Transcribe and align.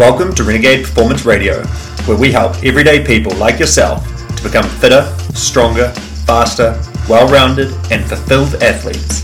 Welcome 0.00 0.34
to 0.36 0.44
Renegade 0.44 0.86
Performance 0.86 1.26
Radio, 1.26 1.62
where 2.06 2.16
we 2.16 2.32
help 2.32 2.64
everyday 2.64 3.04
people 3.04 3.36
like 3.36 3.60
yourself 3.60 4.02
to 4.34 4.42
become 4.42 4.64
fitter, 4.66 5.02
stronger, 5.34 5.90
faster, 6.24 6.82
well 7.06 7.28
rounded, 7.28 7.68
and 7.92 8.02
fulfilled 8.06 8.54
athletes. 8.62 9.20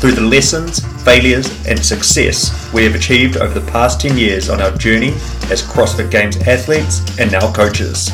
Through 0.00 0.14
the 0.14 0.22
lessons, 0.22 0.80
failures, 1.04 1.48
and 1.68 1.78
success 1.78 2.72
we 2.74 2.82
have 2.82 2.96
achieved 2.96 3.36
over 3.36 3.60
the 3.60 3.70
past 3.70 4.00
10 4.00 4.18
years 4.18 4.50
on 4.50 4.60
our 4.60 4.76
journey 4.76 5.10
as 5.52 5.62
CrossFit 5.62 6.10
Games 6.10 6.36
athletes 6.48 7.16
and 7.20 7.30
now 7.30 7.52
coaches. 7.52 8.10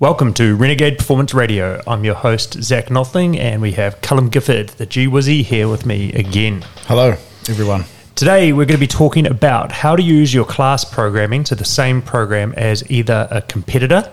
Welcome 0.00 0.34
to 0.34 0.56
Renegade 0.56 0.98
Performance 0.98 1.32
Radio. 1.32 1.80
I'm 1.86 2.02
your 2.02 2.16
host, 2.16 2.60
Zach 2.60 2.86
Nothling, 2.86 3.38
and 3.38 3.62
we 3.62 3.70
have 3.74 4.00
Callum 4.00 4.30
Gifford, 4.30 4.70
the 4.70 4.86
G 4.86 5.06
Wizzy, 5.06 5.44
here 5.44 5.68
with 5.68 5.86
me 5.86 6.12
again. 6.14 6.64
Hello, 6.88 7.10
everyone. 7.48 7.84
Today, 8.22 8.52
we're 8.52 8.66
going 8.66 8.76
to 8.76 8.78
be 8.78 8.86
talking 8.86 9.26
about 9.26 9.72
how 9.72 9.96
to 9.96 10.02
use 10.04 10.32
your 10.32 10.44
class 10.44 10.84
programming 10.84 11.42
to 11.42 11.56
the 11.56 11.64
same 11.64 12.00
program 12.00 12.54
as 12.56 12.88
either 12.88 13.26
a 13.32 13.42
competitor 13.42 14.12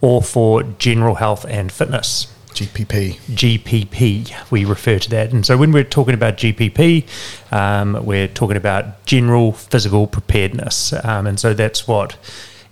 or 0.00 0.22
for 0.22 0.64
general 0.64 1.14
health 1.14 1.46
and 1.48 1.70
fitness. 1.70 2.26
GPP. 2.48 3.14
GPP, 3.30 4.50
we 4.50 4.64
refer 4.64 4.98
to 4.98 5.10
that. 5.10 5.32
And 5.32 5.46
so 5.46 5.56
when 5.56 5.70
we're 5.70 5.84
talking 5.84 6.14
about 6.14 6.36
GPP, 6.36 7.06
um, 7.52 8.04
we're 8.04 8.26
talking 8.26 8.56
about 8.56 9.06
general 9.06 9.52
physical 9.52 10.08
preparedness. 10.08 10.92
Um, 11.04 11.28
and 11.28 11.38
so 11.38 11.54
that's 11.54 11.86
what 11.86 12.16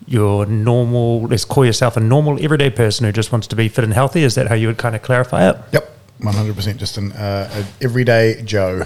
your 0.08 0.46
normal, 0.46 1.22
let's 1.28 1.44
call 1.44 1.64
yourself 1.64 1.96
a 1.96 2.00
normal 2.00 2.42
everyday 2.42 2.70
person 2.70 3.06
who 3.06 3.12
just 3.12 3.30
wants 3.30 3.46
to 3.46 3.54
be 3.54 3.68
fit 3.68 3.84
and 3.84 3.94
healthy. 3.94 4.24
Is 4.24 4.34
that 4.34 4.48
how 4.48 4.56
you 4.56 4.66
would 4.66 4.78
kind 4.78 4.96
of 4.96 5.02
clarify 5.02 5.48
it? 5.48 5.56
Yep. 5.70 5.91
100% 6.20 6.76
just 6.76 6.98
an 6.98 7.12
uh, 7.12 7.64
everyday 7.80 8.40
Joe. 8.42 8.84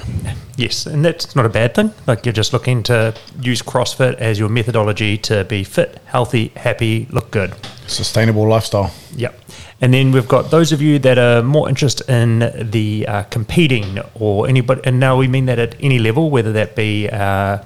Yes, 0.57 0.87
and 0.87 1.05
that's 1.05 1.37
not 1.37 1.45
a 1.45 1.51
bad 1.51 1.75
thing. 1.75 1.93
Like 2.07 2.25
you're 2.25 2.33
just 2.33 2.53
looking 2.53 2.83
to 2.85 3.15
use 3.43 3.61
CrossFit 3.61 4.15
as 4.15 4.39
your 4.39 4.49
methodology 4.49 5.19
to 5.19 5.45
be 5.45 5.65
fit, 5.65 6.01
healthy, 6.07 6.53
happy, 6.57 7.07
look 7.11 7.31
good. 7.31 7.55
Sustainable 7.87 8.49
lifestyle. 8.49 8.93
Yep. 9.17 9.39
And 9.81 9.93
then 9.93 10.13
we've 10.13 10.27
got 10.27 10.51
those 10.51 10.73
of 10.73 10.81
you 10.81 10.99
that 11.01 11.19
are 11.19 11.43
more 11.43 11.69
interested 11.69 12.09
in 12.09 12.71
the 12.71 13.07
uh, 13.07 13.23
competing 13.25 13.99
or 14.15 14.49
anybody, 14.49 14.81
and 14.85 14.99
now 14.99 15.19
we 15.19 15.29
mean 15.29 15.45
that 15.47 15.59
at 15.59 15.77
any 15.81 15.99
level, 15.99 16.31
whether 16.31 16.53
that 16.53 16.75
be 16.75 17.11
uh, 17.11 17.59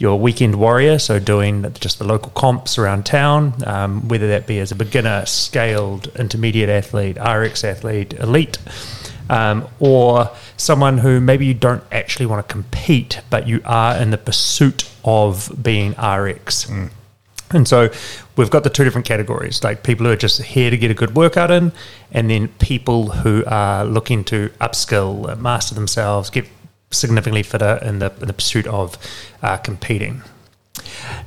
your 0.00 0.18
weekend 0.18 0.56
warrior, 0.56 0.98
so 0.98 1.18
doing 1.18 1.70
just 1.78 1.98
the 1.98 2.04
local 2.04 2.30
comps 2.30 2.78
around 2.78 3.04
town, 3.04 3.52
um, 3.66 4.08
whether 4.08 4.28
that 4.28 4.46
be 4.46 4.58
as 4.58 4.72
a 4.72 4.74
beginner, 4.74 5.26
scaled, 5.26 6.08
intermediate 6.18 6.70
athlete, 6.70 7.18
RX 7.18 7.62
athlete, 7.64 8.14
elite, 8.14 8.56
um, 9.28 9.68
or 9.78 10.30
someone 10.56 10.96
who 10.96 11.20
maybe 11.20 11.44
you 11.44 11.52
don't 11.52 11.84
actually 11.92 12.24
want 12.24 12.44
to 12.44 12.50
compete, 12.50 13.20
but 13.28 13.46
you 13.46 13.60
are 13.66 13.94
in 13.98 14.10
the 14.10 14.16
pursuit 14.16 14.90
of 15.04 15.52
being 15.62 15.90
RX. 15.90 16.64
Mm. 16.64 16.90
And 17.50 17.68
so 17.68 17.90
we've 18.36 18.48
got 18.48 18.64
the 18.64 18.70
two 18.70 18.84
different 18.84 19.06
categories 19.06 19.62
like 19.62 19.82
people 19.82 20.06
who 20.06 20.12
are 20.12 20.16
just 20.16 20.40
here 20.40 20.70
to 20.70 20.78
get 20.78 20.90
a 20.90 20.94
good 20.94 21.14
workout 21.14 21.50
in, 21.50 21.72
and 22.10 22.30
then 22.30 22.48
people 22.48 23.10
who 23.10 23.44
are 23.46 23.84
looking 23.84 24.24
to 24.24 24.48
upskill, 24.62 25.38
master 25.38 25.74
themselves, 25.74 26.30
get 26.30 26.46
significantly 26.90 27.42
fitter 27.42 27.78
in 27.82 27.98
the, 27.98 28.12
in 28.20 28.26
the 28.26 28.32
pursuit 28.32 28.66
of 28.66 28.98
uh, 29.42 29.56
competing. 29.58 30.22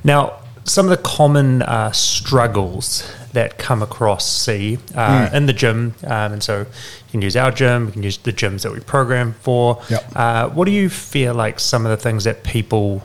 Now, 0.02 0.40
some 0.64 0.86
of 0.86 0.90
the 0.90 1.02
common 1.02 1.62
uh, 1.62 1.92
struggles 1.92 3.10
that 3.32 3.58
come 3.58 3.82
across 3.82 4.30
see 4.30 4.78
uh, 4.94 5.28
mm. 5.28 5.34
in 5.34 5.46
the 5.46 5.52
gym, 5.52 5.94
um, 6.04 6.32
and 6.32 6.42
so 6.42 6.60
you 6.60 6.66
can 7.10 7.22
use 7.22 7.36
our 7.36 7.50
gym, 7.50 7.86
you 7.86 7.92
can 7.92 8.02
use 8.02 8.16
the 8.18 8.32
gyms 8.32 8.62
that 8.62 8.72
we 8.72 8.80
program 8.80 9.34
for. 9.34 9.82
Yep. 9.90 10.16
Uh, 10.16 10.48
what 10.50 10.64
do 10.64 10.70
you 10.70 10.88
feel 10.88 11.34
like 11.34 11.60
some 11.60 11.84
of 11.84 11.90
the 11.90 11.96
things 11.96 12.24
that 12.24 12.44
people 12.44 13.02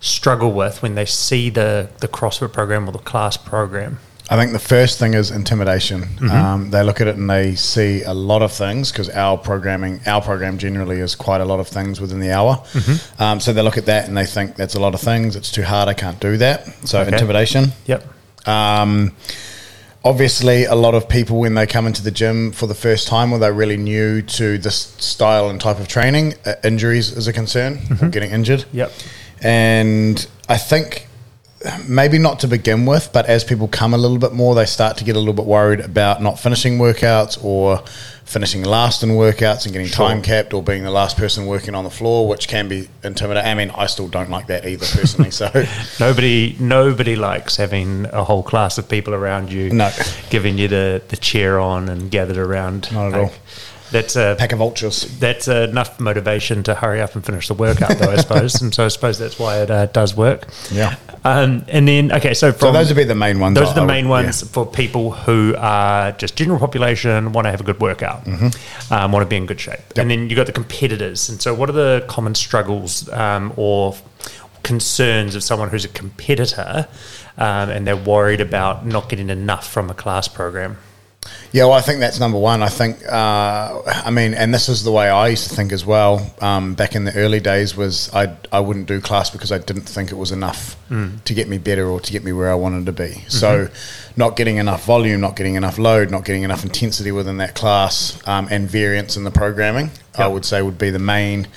struggle 0.00 0.52
with 0.52 0.82
when 0.82 0.94
they 0.94 1.06
see 1.06 1.50
the 1.50 1.88
the 2.00 2.08
CrossFit 2.08 2.52
program 2.52 2.88
or 2.88 2.92
the 2.92 2.98
class 2.98 3.36
program? 3.36 3.98
I 4.28 4.36
think 4.36 4.52
the 4.52 4.58
first 4.58 4.98
thing 4.98 5.14
is 5.14 5.30
intimidation. 5.30 6.02
Mm-hmm. 6.02 6.30
Um, 6.30 6.70
they 6.70 6.82
look 6.82 7.00
at 7.00 7.06
it 7.06 7.16
and 7.16 7.30
they 7.30 7.54
see 7.54 8.02
a 8.02 8.12
lot 8.12 8.42
of 8.42 8.50
things 8.50 8.90
because 8.90 9.08
our 9.10 9.38
programming, 9.38 10.00
our 10.04 10.20
program 10.20 10.58
generally 10.58 10.98
is 10.98 11.14
quite 11.14 11.40
a 11.40 11.44
lot 11.44 11.60
of 11.60 11.68
things 11.68 12.00
within 12.00 12.18
the 12.18 12.32
hour. 12.32 12.56
Mm-hmm. 12.56 13.22
Um, 13.22 13.40
so 13.40 13.52
they 13.52 13.62
look 13.62 13.78
at 13.78 13.86
that 13.86 14.08
and 14.08 14.16
they 14.16 14.26
think 14.26 14.56
that's 14.56 14.74
a 14.74 14.80
lot 14.80 14.94
of 14.94 15.00
things. 15.00 15.36
It's 15.36 15.52
too 15.52 15.62
hard. 15.62 15.88
I 15.88 15.94
can't 15.94 16.18
do 16.18 16.36
that. 16.38 16.66
So 16.88 17.00
okay. 17.00 17.12
intimidation. 17.12 17.66
Yep. 17.86 18.48
Um, 18.48 19.12
obviously, 20.04 20.64
a 20.64 20.74
lot 20.74 20.96
of 20.96 21.08
people 21.08 21.38
when 21.38 21.54
they 21.54 21.66
come 21.66 21.86
into 21.86 22.02
the 22.02 22.10
gym 22.10 22.50
for 22.50 22.66
the 22.66 22.74
first 22.74 23.06
time 23.06 23.32
or 23.32 23.38
they're 23.38 23.52
really 23.52 23.76
new 23.76 24.22
to 24.22 24.58
this 24.58 24.76
style 24.98 25.50
and 25.50 25.60
type 25.60 25.78
of 25.78 25.86
training, 25.86 26.34
uh, 26.44 26.54
injuries 26.64 27.12
is 27.12 27.28
a 27.28 27.32
concern. 27.32 27.76
Mm-hmm. 27.76 28.10
Getting 28.10 28.32
injured. 28.32 28.64
Yep. 28.72 28.92
And 29.40 30.26
I 30.48 30.56
think 30.56 31.05
maybe 31.88 32.18
not 32.18 32.40
to 32.40 32.48
begin 32.48 32.86
with, 32.86 33.10
but 33.12 33.26
as 33.26 33.44
people 33.44 33.68
come 33.68 33.94
a 33.94 33.98
little 33.98 34.18
bit 34.18 34.32
more, 34.32 34.54
they 34.54 34.66
start 34.66 34.96
to 34.98 35.04
get 35.04 35.16
a 35.16 35.18
little 35.18 35.34
bit 35.34 35.46
worried 35.46 35.80
about 35.80 36.22
not 36.22 36.38
finishing 36.38 36.78
workouts 36.78 37.42
or 37.42 37.82
finishing 38.24 38.64
last 38.64 39.02
in 39.02 39.10
workouts 39.10 39.64
and 39.64 39.72
getting 39.72 39.86
sure. 39.86 40.08
time 40.08 40.20
capped 40.20 40.52
or 40.52 40.62
being 40.62 40.82
the 40.82 40.90
last 40.90 41.16
person 41.16 41.46
working 41.46 41.74
on 41.74 41.84
the 41.84 41.90
floor, 41.90 42.28
which 42.28 42.48
can 42.48 42.68
be 42.68 42.88
intimidating. 43.02 43.48
I 43.48 43.54
mean, 43.54 43.70
I 43.70 43.86
still 43.86 44.08
don't 44.08 44.30
like 44.30 44.48
that 44.48 44.66
either 44.66 44.84
personally. 44.86 45.30
So 45.30 45.50
nobody, 46.00 46.56
nobody 46.58 47.16
likes 47.16 47.56
having 47.56 48.06
a 48.06 48.24
whole 48.24 48.42
class 48.42 48.78
of 48.78 48.88
people 48.88 49.14
around 49.14 49.50
you, 49.52 49.70
no. 49.70 49.90
giving 50.28 50.58
you 50.58 50.68
the, 50.68 51.02
the 51.08 51.16
chair 51.16 51.58
on 51.60 51.88
and 51.88 52.10
gathered 52.10 52.36
around. 52.36 52.92
Not 52.92 53.06
at 53.06 53.12
like, 53.12 53.30
all 53.30 53.36
that's 53.90 54.16
a 54.16 54.36
pack 54.38 54.52
of 54.52 54.58
vultures. 54.58 55.02
That's 55.18 55.48
enough 55.48 56.00
motivation 56.00 56.62
to 56.64 56.74
hurry 56.74 57.00
up 57.00 57.14
and 57.14 57.24
finish 57.24 57.48
the 57.48 57.54
workout, 57.54 57.98
though 57.98 58.10
I 58.10 58.16
suppose, 58.16 58.54
and 58.62 58.74
so 58.74 58.84
I 58.84 58.88
suppose 58.88 59.18
that's 59.18 59.38
why 59.38 59.62
it 59.62 59.70
uh, 59.70 59.86
does 59.86 60.16
work. 60.16 60.46
Yeah. 60.70 60.96
Um, 61.24 61.64
and 61.68 61.86
then 61.88 62.12
okay, 62.12 62.34
so 62.34 62.52
from, 62.52 62.68
so 62.68 62.72
those 62.72 62.88
would 62.88 62.96
be 62.96 63.04
the 63.04 63.14
main 63.14 63.40
ones. 63.40 63.56
Those 63.56 63.70
are 63.70 63.74
the 63.74 63.86
main 63.86 64.08
ones 64.08 64.42
yeah. 64.42 64.48
for 64.48 64.66
people 64.66 65.12
who 65.12 65.54
are 65.58 66.12
just 66.12 66.36
general 66.36 66.58
population 66.58 67.32
want 67.32 67.46
to 67.46 67.50
have 67.50 67.60
a 67.60 67.64
good 67.64 67.80
workout, 67.80 68.24
mm-hmm. 68.24 68.92
um, 68.92 69.12
want 69.12 69.24
to 69.24 69.28
be 69.28 69.36
in 69.36 69.46
good 69.46 69.60
shape, 69.60 69.78
yep. 69.78 69.98
and 69.98 70.10
then 70.10 70.30
you 70.30 70.36
got 70.36 70.46
the 70.46 70.52
competitors. 70.52 71.28
And 71.28 71.40
so, 71.40 71.54
what 71.54 71.68
are 71.68 71.72
the 71.72 72.04
common 72.08 72.34
struggles 72.34 73.08
um, 73.10 73.52
or 73.56 73.96
concerns 74.62 75.36
of 75.36 75.44
someone 75.44 75.68
who's 75.68 75.84
a 75.84 75.88
competitor 75.88 76.88
um, 77.38 77.70
and 77.70 77.86
they're 77.86 77.96
worried 77.96 78.40
about 78.40 78.84
not 78.84 79.08
getting 79.08 79.30
enough 79.30 79.68
from 79.68 79.90
a 79.90 79.94
class 79.94 80.28
program? 80.28 80.76
Yeah, 81.52 81.64
well, 81.64 81.74
I 81.74 81.80
think 81.80 82.00
that's 82.00 82.20
number 82.20 82.38
one. 82.38 82.62
I 82.62 82.68
think, 82.68 82.98
uh, 83.06 83.82
I 83.86 84.10
mean, 84.10 84.34
and 84.34 84.52
this 84.52 84.68
is 84.68 84.84
the 84.84 84.92
way 84.92 85.08
I 85.08 85.28
used 85.28 85.48
to 85.48 85.54
think 85.54 85.72
as 85.72 85.86
well. 85.86 86.34
Um, 86.40 86.74
back 86.74 86.94
in 86.94 87.04
the 87.04 87.14
early 87.14 87.40
days, 87.40 87.76
was 87.76 88.12
I 88.14 88.36
I 88.52 88.60
wouldn't 88.60 88.86
do 88.86 89.00
class 89.00 89.30
because 89.30 89.52
I 89.52 89.58
didn't 89.58 89.88
think 89.88 90.10
it 90.10 90.16
was 90.16 90.32
enough 90.32 90.76
mm. 90.90 91.22
to 91.24 91.34
get 91.34 91.48
me 91.48 91.58
better 91.58 91.86
or 91.86 92.00
to 92.00 92.12
get 92.12 92.24
me 92.24 92.32
where 92.32 92.50
I 92.50 92.54
wanted 92.54 92.86
to 92.86 92.92
be. 92.92 93.08
Mm-hmm. 93.08 93.30
So, 93.30 93.68
not 94.16 94.36
getting 94.36 94.56
enough 94.56 94.84
volume, 94.84 95.20
not 95.20 95.36
getting 95.36 95.54
enough 95.54 95.78
load, 95.78 96.10
not 96.10 96.24
getting 96.24 96.42
enough 96.42 96.64
intensity 96.64 97.12
within 97.12 97.38
that 97.38 97.54
class, 97.54 98.20
um, 98.28 98.48
and 98.50 98.68
variance 98.68 99.16
in 99.16 99.24
the 99.24 99.30
programming, 99.30 99.86
yep. 99.86 100.18
I 100.18 100.28
would 100.28 100.44
say 100.44 100.62
would 100.62 100.78
be 100.78 100.90
the 100.90 100.98
main 100.98 101.48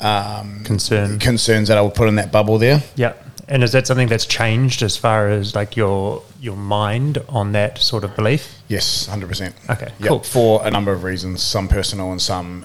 um, 0.00 0.64
concern 0.64 1.18
concerns 1.18 1.68
that 1.68 1.78
I 1.78 1.82
would 1.82 1.94
put 1.94 2.08
in 2.08 2.16
that 2.16 2.32
bubble 2.32 2.58
there. 2.58 2.82
Yeah. 2.96 3.14
And 3.50 3.64
is 3.64 3.72
that 3.72 3.86
something 3.86 4.06
that's 4.06 4.26
changed 4.26 4.80
as 4.82 4.96
far 4.96 5.28
as 5.28 5.56
like 5.56 5.76
your 5.76 6.22
your 6.40 6.56
mind 6.56 7.18
on 7.28 7.52
that 7.52 7.78
sort 7.78 8.04
of 8.04 8.14
belief? 8.14 8.54
Yes, 8.68 9.06
hundred 9.06 9.28
percent. 9.28 9.56
Okay, 9.68 9.92
yep, 9.98 10.08
cool. 10.08 10.20
For 10.20 10.64
a 10.64 10.70
number 10.70 10.92
of 10.92 11.02
reasons, 11.02 11.42
some 11.42 11.66
personal 11.66 12.12
and 12.12 12.22
some 12.22 12.64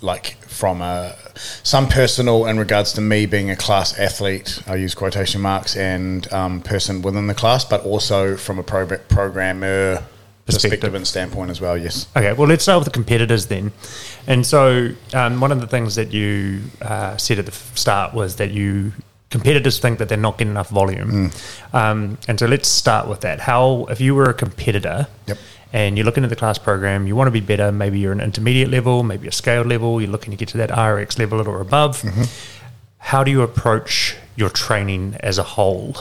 like 0.00 0.36
from 0.42 0.82
a 0.82 1.16
some 1.62 1.88
personal 1.88 2.46
in 2.46 2.58
regards 2.58 2.92
to 2.94 3.00
me 3.00 3.26
being 3.26 3.48
a 3.48 3.56
class 3.56 3.98
athlete. 3.98 4.60
I 4.66 4.74
use 4.74 4.94
quotation 4.94 5.40
marks 5.40 5.76
and 5.76 6.30
um, 6.32 6.60
person 6.60 7.00
within 7.00 7.28
the 7.28 7.34
class, 7.34 7.64
but 7.64 7.84
also 7.84 8.36
from 8.36 8.58
a 8.58 8.64
pro- 8.64 8.98
programmer 8.98 10.02
perspective 10.46 10.94
and 10.94 11.06
standpoint 11.06 11.50
as 11.50 11.60
well. 11.60 11.78
Yes. 11.78 12.06
Okay. 12.16 12.32
Well, 12.32 12.48
let's 12.48 12.64
start 12.64 12.80
with 12.80 12.86
the 12.86 12.92
competitors 12.92 13.46
then. 13.46 13.72
And 14.26 14.44
so, 14.44 14.90
um, 15.12 15.40
one 15.40 15.52
of 15.52 15.60
the 15.60 15.66
things 15.66 15.94
that 15.94 16.12
you 16.12 16.62
uh, 16.82 17.16
said 17.16 17.38
at 17.38 17.46
the 17.46 17.52
start 17.52 18.14
was 18.14 18.36
that 18.36 18.50
you 18.50 18.92
competitors 19.34 19.80
think 19.80 19.98
that 19.98 20.08
they're 20.08 20.26
not 20.28 20.38
getting 20.38 20.52
enough 20.52 20.68
volume. 20.68 21.10
Mm. 21.10 21.74
Um, 21.74 22.18
and 22.28 22.38
so 22.38 22.46
let's 22.46 22.68
start 22.68 23.08
with 23.08 23.22
that. 23.22 23.40
How, 23.40 23.86
if 23.90 24.00
you 24.00 24.14
were 24.14 24.30
a 24.30 24.34
competitor 24.34 25.08
yep. 25.26 25.38
and 25.72 25.98
you're 25.98 26.04
looking 26.04 26.22
at 26.22 26.30
the 26.30 26.36
class 26.36 26.56
program, 26.56 27.08
you 27.08 27.16
want 27.16 27.26
to 27.26 27.32
be 27.32 27.40
better, 27.40 27.72
maybe 27.72 27.98
you're 27.98 28.12
an 28.12 28.20
intermediate 28.20 28.70
level, 28.70 29.02
maybe 29.02 29.26
a 29.26 29.32
scaled 29.32 29.66
level, 29.66 30.00
you're 30.00 30.14
looking 30.16 30.30
to 30.30 30.36
get 30.36 30.50
to 30.50 30.58
that 30.58 30.70
RX 30.70 31.18
level 31.18 31.40
or 31.48 31.60
above. 31.60 32.02
Mm-hmm. 32.02 32.22
How 32.98 33.24
do 33.24 33.32
you 33.32 33.42
approach 33.42 34.16
your 34.36 34.50
training 34.50 35.16
as 35.18 35.36
a 35.36 35.42
whole? 35.42 35.96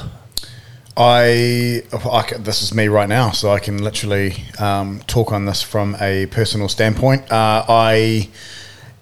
I, 0.95 1.81
I, 1.91 2.38
this 2.38 2.62
is 2.62 2.71
me 2.71 2.88
right 2.88 3.09
now, 3.09 3.31
so 3.31 3.50
I 3.50 3.59
can 3.59 3.83
literally 3.83 4.44
um, 4.59 5.01
talk 5.07 5.31
on 5.31 5.45
this 5.45 5.63
from 5.63 5.97
a 6.00 6.27
personal 6.27 6.69
standpoint. 6.69 7.31
Uh, 7.31 7.65
I 7.68 8.30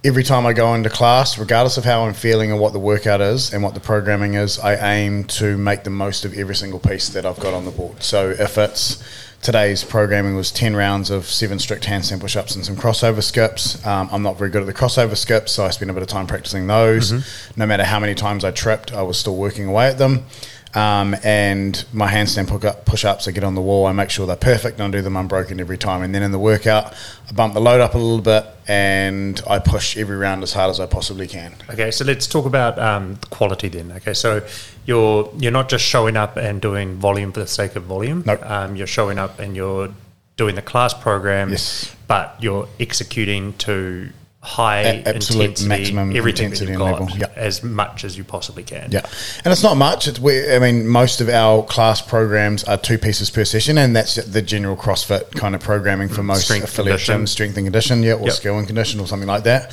every 0.04 0.24
time 0.24 0.46
I 0.46 0.54
go 0.54 0.74
into 0.74 0.90
class, 0.90 1.38
regardless 1.38 1.78
of 1.78 1.86
how 1.86 2.06
I'm 2.06 2.14
feeling 2.14 2.52
and 2.52 2.60
what 2.60 2.74
the 2.74 2.80
workout 2.80 3.22
is 3.22 3.54
and 3.54 3.62
what 3.62 3.74
the 3.74 3.80
programming 3.80 4.34
is, 4.34 4.58
I 4.58 4.76
aim 4.96 5.26
to 5.26 5.58
make 5.58 5.84
the 5.84 5.90
most 5.92 6.26
of 6.26 6.38
every 6.38 6.56
single 6.56 6.80
piece 6.80 7.10
that 7.10 7.26
I've 7.26 7.40
got 7.40 7.54
on 7.54 7.66
the 7.66 7.72
board. 7.72 8.02
So 8.02 8.32
if 8.32 8.58
it's 8.58 9.04
today's 9.42 9.84
programming 9.84 10.36
was 10.36 10.52
10 10.52 10.76
rounds 10.76 11.10
of 11.10 11.26
seven 11.26 11.60
strict 11.60 11.86
handstand 11.86 12.20
push 12.20 12.36
ups 12.36 12.56
and 12.56 12.66
some 12.66 12.76
crossover 12.76 13.24
skips. 13.24 13.84
Um, 13.86 14.10
I'm 14.12 14.24
not 14.24 14.38
very 14.38 14.50
good 14.50 14.62
at 14.62 14.68
the 14.68 14.74
crossover 14.74 15.18
skips, 15.18 15.52
so 15.52 15.66
I 15.66 15.70
spent 15.70 15.92
a 15.92 15.94
bit 15.94 16.04
of 16.04 16.10
time 16.10 16.28
practicing 16.28 16.68
those. 16.68 17.12
Mm-hmm. 17.12 17.60
No 17.60 17.66
matter 17.66 17.84
how 17.84 18.00
many 18.00 18.16
times 18.16 18.44
I 18.44 18.52
tripped, 18.52 18.94
I 18.94 19.02
was 19.04 19.20
still 19.20 19.36
working 19.36 19.68
away 19.68 19.88
at 19.88 19.98
them. 19.98 20.26
Um, 20.74 21.16
and 21.24 21.84
my 21.92 22.10
handstand 22.10 22.48
push 22.86 23.04
ups, 23.04 23.28
I 23.28 23.32
get 23.32 23.44
on 23.44 23.56
the 23.56 23.62
wall, 23.62 23.88
I 23.88 23.92
make 23.92 24.10
sure 24.10 24.26
they're 24.26 24.36
perfect, 24.38 24.80
and 24.80 24.88
I 24.88 24.98
do 24.98 25.02
them 25.02 25.18
unbroken 25.18 25.60
every 25.60 25.78
time. 25.78 26.02
And 26.02 26.16
then 26.16 26.24
in 26.24 26.32
the 26.32 26.40
workout, 26.40 26.94
I 27.30 27.34
bump 27.34 27.54
the 27.54 27.60
load 27.60 27.82
up 27.82 27.94
a 27.94 27.98
little 27.98 28.22
bit 28.22 28.46
and 28.70 29.42
I 29.50 29.60
push 29.60 29.98
every 29.98 30.16
round 30.16 30.44
as 30.44 30.54
hard 30.54 30.70
as 30.70 30.80
I 30.80 30.86
possibly 30.86 31.28
can. 31.28 31.54
Okay, 31.70 31.92
so 31.92 32.06
let's 32.06 32.26
talk 32.26 32.46
about 32.46 32.80
um, 32.80 33.18
quality 33.32 33.68
then. 33.68 33.92
Okay, 33.98 34.14
so 34.14 34.46
you're 34.86 35.30
you're 35.38 35.52
not 35.52 35.68
just 35.68 35.84
showing 35.84 36.16
up 36.16 36.38
and 36.38 36.62
doing 36.62 36.96
volume 36.96 37.32
for 37.34 37.42
the 37.42 37.48
sake 37.48 37.76
of 37.76 37.84
volume. 37.84 38.24
Nope. 38.26 38.42
Um, 38.50 38.76
you're 38.78 38.88
showing 38.88 39.20
up 39.20 39.40
and 39.40 39.56
you're 39.58 39.90
doing 40.38 40.56
the 40.56 40.62
class 40.62 40.94
program, 40.94 41.50
Yes. 41.52 41.94
but 42.08 42.38
you're 42.40 42.68
executing 42.80 43.54
to 43.60 44.10
high 44.44 44.82
A- 44.82 45.04
absolute 45.04 45.60
intensity, 45.62 45.68
maximum 45.68 46.12
intensity 46.16 46.66
that 46.66 46.72
you've 46.72 46.80
got, 46.80 47.00
level, 47.02 47.26
as 47.36 47.64
much 47.64 48.04
as 48.04 48.18
you 48.18 48.24
possibly 48.24 48.64
can. 48.64 48.90
Yeah, 48.92 49.06
and 49.46 49.52
it's 49.52 49.62
not 49.64 49.78
much. 49.78 50.08
It's 50.08 50.20
we, 50.20 50.52
I 50.54 50.58
mean, 50.60 50.88
most 50.88 51.22
of 51.22 51.30
our 51.30 51.64
class 51.64 52.02
programs 52.02 52.64
are 52.64 52.78
two 52.78 52.98
pieces 52.98 53.30
per 53.30 53.46
session, 53.46 53.78
and 53.78 53.96
that's 53.96 54.16
the 54.16 54.42
general 54.42 54.76
CrossFit 54.76 55.32
kind 55.36 55.54
of 55.54 55.62
programming 55.62 56.10
for 56.10 56.24
most 56.24 56.46
Strength 56.46 56.64
affiliate 56.66 57.00
condition. 57.02 57.22
gyms, 57.24 57.30
strength 57.30 57.58
and 57.58 57.66
condition, 57.68 58.02
yeah, 58.04 58.14
or 58.14 58.26
Yep. 58.26 58.34
skill 58.34 58.58
and 58.58 58.66
condition, 58.68 59.00
or 59.00 59.08
something 59.08 59.28
like 59.28 59.44
that. 59.44 59.72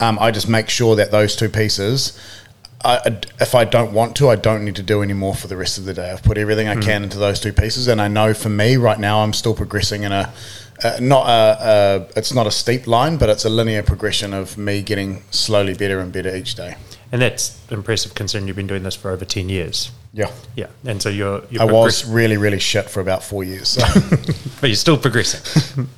Um, 0.00 0.18
I 0.20 0.30
just 0.30 0.48
make 0.48 0.68
sure 0.68 0.96
that 0.96 1.10
those 1.10 1.34
two 1.36 1.48
pieces. 1.48 2.12
I, 2.84 3.18
if 3.40 3.54
I 3.54 3.64
don't 3.64 3.92
want 3.92 4.16
to, 4.16 4.28
I 4.28 4.36
don't 4.36 4.64
need 4.64 4.76
to 4.76 4.82
do 4.82 5.02
any 5.02 5.12
more 5.12 5.34
for 5.34 5.48
the 5.48 5.56
rest 5.56 5.78
of 5.78 5.84
the 5.84 5.94
day. 5.94 6.10
I've 6.10 6.22
put 6.22 6.38
everything 6.38 6.68
I 6.68 6.76
can 6.76 7.02
into 7.02 7.18
those 7.18 7.40
two 7.40 7.52
pieces, 7.52 7.88
and 7.88 8.00
I 8.00 8.08
know 8.08 8.34
for 8.34 8.48
me 8.48 8.76
right 8.76 8.98
now, 8.98 9.20
I'm 9.20 9.32
still 9.32 9.54
progressing 9.54 10.04
in 10.04 10.12
a 10.12 10.32
uh, 10.84 10.96
not 11.00 11.28
a, 11.28 12.08
a 12.14 12.18
it's 12.18 12.32
not 12.32 12.46
a 12.46 12.50
steep 12.50 12.86
line, 12.86 13.16
but 13.16 13.28
it's 13.28 13.44
a 13.44 13.50
linear 13.50 13.82
progression 13.82 14.32
of 14.32 14.56
me 14.56 14.80
getting 14.82 15.22
slowly 15.30 15.74
better 15.74 15.98
and 15.98 16.12
better 16.12 16.34
each 16.34 16.54
day. 16.54 16.76
And 17.10 17.22
that's 17.22 17.58
impressive 17.70 18.14
considering 18.14 18.46
you've 18.46 18.56
been 18.56 18.66
doing 18.66 18.82
this 18.82 18.94
for 18.94 19.10
over 19.10 19.24
10 19.24 19.48
years. 19.48 19.90
Yeah. 20.12 20.30
Yeah. 20.56 20.66
And 20.84 21.00
so 21.00 21.08
you're, 21.08 21.42
you're 21.50 21.62
I 21.62 21.64
was 21.64 22.04
really, 22.06 22.36
really 22.36 22.58
shit 22.58 22.90
for 22.90 23.00
about 23.00 23.22
four 23.22 23.44
years. 23.44 23.68
So. 23.68 23.82
but 24.60 24.68
you're 24.68 24.76
still 24.76 24.98
progressing. 24.98 25.88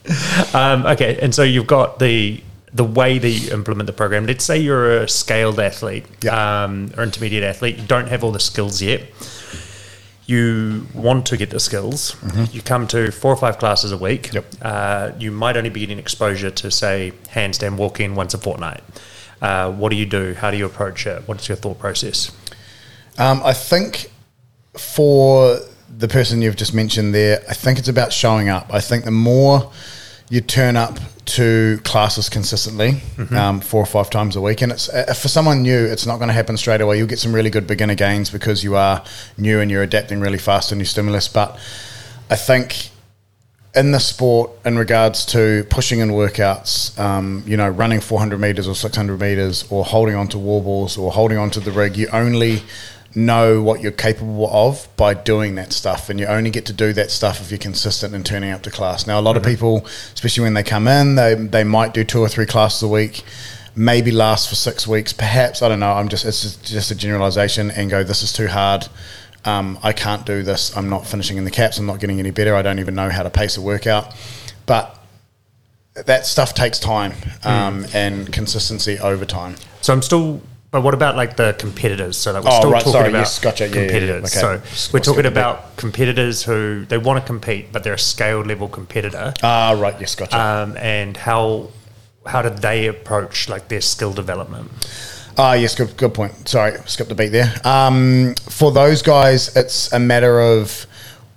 um, 0.54 0.86
okay, 0.86 1.18
and 1.20 1.34
so 1.34 1.42
you've 1.42 1.66
got 1.66 1.98
the 1.98 2.40
the 2.72 2.84
way 2.84 3.18
that 3.18 3.28
you 3.28 3.52
implement 3.52 3.86
the 3.88 3.92
program. 3.92 4.26
Let's 4.26 4.44
say 4.44 4.58
you're 4.58 5.02
a 5.02 5.08
scaled 5.08 5.58
athlete 5.58 6.06
Yeah. 6.22 6.64
um, 6.64 6.92
or 6.96 7.02
intermediate 7.02 7.42
athlete. 7.42 7.76
You 7.78 7.86
don't 7.86 8.08
have 8.08 8.22
all 8.22 8.32
the 8.32 8.40
skills 8.40 8.80
yet. 8.80 9.02
You 10.26 10.86
want 10.94 11.26
to 11.26 11.36
get 11.36 11.50
the 11.50 11.58
skills. 11.58 12.14
You 12.52 12.62
come 12.62 12.86
to 12.88 13.10
four 13.10 13.32
or 13.32 13.36
five 13.36 13.58
classes 13.58 13.90
a 13.90 13.96
week. 13.96 14.24
Mm-hmm. 14.30 14.36
Yep. 14.36 14.54
Uh, 14.62 15.10
you 15.18 15.32
might 15.32 15.56
only 15.56 15.70
be 15.70 15.80
getting 15.80 15.98
exposure 15.98 16.50
to 16.50 16.70
say 16.70 17.12
handstand 17.34 17.76
walk 17.76 17.98
in 17.98 18.14
once 18.14 18.32
a 18.34 18.38
fortnight. 18.38 18.82
Uh, 19.42 19.72
what 19.72 19.88
do 19.88 19.96
you 19.96 20.06
do? 20.06 20.34
How 20.34 20.52
do 20.52 20.56
you 20.56 20.66
approach 20.66 21.06
it? 21.06 21.22
What's 21.26 21.48
your 21.48 21.56
thought 21.56 21.78
process? 21.80 22.30
um, 23.18 23.42
I 23.44 23.52
think 23.52 24.10
for 24.76 25.58
the 25.98 26.06
person 26.06 26.40
you've 26.42 26.56
just 26.56 26.72
mentioned 26.74 27.12
there, 27.12 27.42
I 27.48 27.54
think 27.54 27.78
it's 27.80 27.88
about 27.88 28.12
showing 28.12 28.48
up. 28.48 28.72
I 28.72 28.80
think 28.80 29.04
the 29.04 29.10
more 29.10 29.72
you 30.28 30.40
turn 30.40 30.76
up 30.76 30.98
to 31.30 31.80
classes 31.84 32.28
consistently, 32.28 33.00
um, 33.30 33.60
four 33.60 33.82
or 33.82 33.86
five 33.86 34.10
times 34.10 34.36
a 34.36 34.40
week, 34.40 34.62
and 34.62 34.72
it's 34.72 34.88
uh, 34.88 35.12
for 35.14 35.28
someone 35.28 35.62
new, 35.62 35.84
it's 35.86 36.06
not 36.06 36.16
going 36.16 36.28
to 36.28 36.34
happen 36.34 36.56
straight 36.56 36.80
away. 36.80 36.98
You'll 36.98 37.06
get 37.06 37.18
some 37.18 37.34
really 37.34 37.50
good 37.50 37.66
beginner 37.66 37.94
gains 37.94 38.30
because 38.30 38.64
you 38.64 38.76
are 38.76 39.04
new 39.38 39.60
and 39.60 39.70
you're 39.70 39.82
adapting 39.82 40.20
really 40.20 40.38
fast 40.38 40.70
to 40.70 40.76
new 40.76 40.84
stimulus. 40.84 41.28
But 41.28 41.58
I 42.28 42.36
think 42.36 42.90
in 43.74 43.92
the 43.92 44.00
sport 44.00 44.50
in 44.64 44.76
regards 44.76 45.24
to 45.26 45.64
pushing 45.70 46.00
in 46.00 46.10
workouts, 46.10 46.98
um, 46.98 47.42
you 47.46 47.56
know, 47.56 47.68
running 47.68 48.00
400 48.00 48.38
meters 48.38 48.66
or 48.66 48.74
600 48.74 49.20
meters 49.20 49.64
or 49.70 49.84
holding 49.84 50.16
onto 50.16 50.38
wall 50.38 50.60
balls 50.60 50.98
or 50.98 51.12
holding 51.12 51.38
onto 51.38 51.60
the 51.60 51.70
rig, 51.70 51.96
you 51.96 52.08
only 52.12 52.62
know 53.14 53.62
what 53.62 53.80
you're 53.80 53.92
capable 53.92 54.48
of 54.50 54.88
by 54.96 55.14
doing 55.14 55.56
that 55.56 55.72
stuff. 55.72 56.08
And 56.10 56.20
you 56.20 56.26
only 56.26 56.50
get 56.50 56.66
to 56.66 56.72
do 56.72 56.92
that 56.92 57.10
stuff 57.10 57.40
if 57.40 57.50
you're 57.50 57.58
consistent 57.58 58.14
in 58.14 58.22
turning 58.22 58.50
up 58.50 58.62
to 58.62 58.70
class. 58.70 59.06
Now, 59.06 59.18
a 59.18 59.22
lot 59.22 59.36
of 59.36 59.42
people, 59.42 59.84
especially 60.14 60.44
when 60.44 60.54
they 60.54 60.62
come 60.62 60.86
in, 60.86 61.16
they, 61.16 61.34
they 61.34 61.64
might 61.64 61.94
do 61.94 62.04
two 62.04 62.20
or 62.20 62.28
three 62.28 62.46
classes 62.46 62.82
a 62.82 62.88
week. 62.88 63.24
Maybe 63.76 64.10
last 64.10 64.48
for 64.48 64.56
six 64.56 64.86
weeks, 64.86 65.12
perhaps. 65.12 65.62
I 65.62 65.68
don't 65.68 65.80
know. 65.80 65.92
I'm 65.92 66.08
just 66.08 66.24
it's 66.24 66.42
just- 66.42 66.64
just 66.64 66.90
a 66.90 66.94
generalization, 66.94 67.70
and 67.70 67.88
go. 67.88 68.02
This 68.02 68.22
is 68.22 68.32
too 68.32 68.48
hard 68.48 68.88
um, 69.44 69.78
I 69.82 69.92
can't 69.92 70.26
do 70.26 70.42
this. 70.42 70.76
I'm 70.76 70.88
not 70.90 71.06
finishing 71.06 71.36
in 71.36 71.44
the 71.44 71.50
caps. 71.50 71.78
I'm 71.78 71.86
not 71.86 72.00
getting 72.00 72.18
any 72.18 72.30
better. 72.30 72.54
I 72.54 72.62
don't 72.62 72.78
even 72.78 72.94
know 72.94 73.08
how 73.08 73.22
to 73.22 73.30
pace 73.30 73.56
a 73.56 73.62
workout. 73.62 74.14
But 74.66 74.98
that 75.94 76.26
stuff 76.26 76.54
takes 76.54 76.78
time 76.78 77.12
um, 77.42 77.86
and 77.94 78.32
consistency 78.32 78.98
over 78.98 79.24
time. 79.24 79.56
So 79.80 79.92
I'm 79.92 80.02
still. 80.02 80.42
But 80.70 80.82
what 80.82 80.94
about 80.94 81.16
like 81.16 81.36
the 81.36 81.54
competitors? 81.58 82.16
So 82.16 82.32
like 82.32 82.44
we're 82.44 82.50
Oh, 82.50 82.58
still 82.60 82.70
right, 82.70 82.78
talking 82.80 82.92
sorry, 82.92 83.08
about 83.08 83.18
yes, 83.18 83.38
gotcha, 83.40 83.64
yeah, 83.66 83.70
yeah, 83.74 83.80
yeah, 83.80 83.86
competitors. 83.88 84.24
okay. 84.24 84.40
So 84.40 84.48
Let's- 84.52 84.92
we're 84.92 85.00
talking 85.00 85.26
about 85.26 85.76
competitors 85.76 86.44
who 86.44 86.84
they 86.86 86.96
want 86.98 87.20
to 87.20 87.26
compete, 87.26 87.72
but 87.72 87.82
they're 87.82 87.94
a 87.94 87.98
scaled 87.98 88.46
level 88.46 88.68
competitor. 88.68 89.34
Ah, 89.42 89.72
right. 89.76 89.96
Yes, 89.98 90.14
gotcha. 90.14 90.38
Um, 90.40 90.76
and 90.76 91.16
how 91.16 91.68
how 92.26 92.42
did 92.42 92.58
they 92.58 92.86
approach 92.86 93.48
like 93.48 93.68
their 93.68 93.80
skill 93.80 94.12
development? 94.12 94.70
Ah, 95.38 95.54
yes, 95.54 95.74
good, 95.74 95.96
good 95.96 96.12
point. 96.14 96.48
Sorry, 96.48 96.76
skipped 96.86 97.10
a 97.10 97.14
beat 97.14 97.28
there. 97.32 97.52
Um, 97.64 98.34
for 98.48 98.70
those 98.70 99.00
guys, 99.02 99.56
it's 99.56 99.90
a 99.92 99.98
matter 99.98 100.38
of 100.40 100.86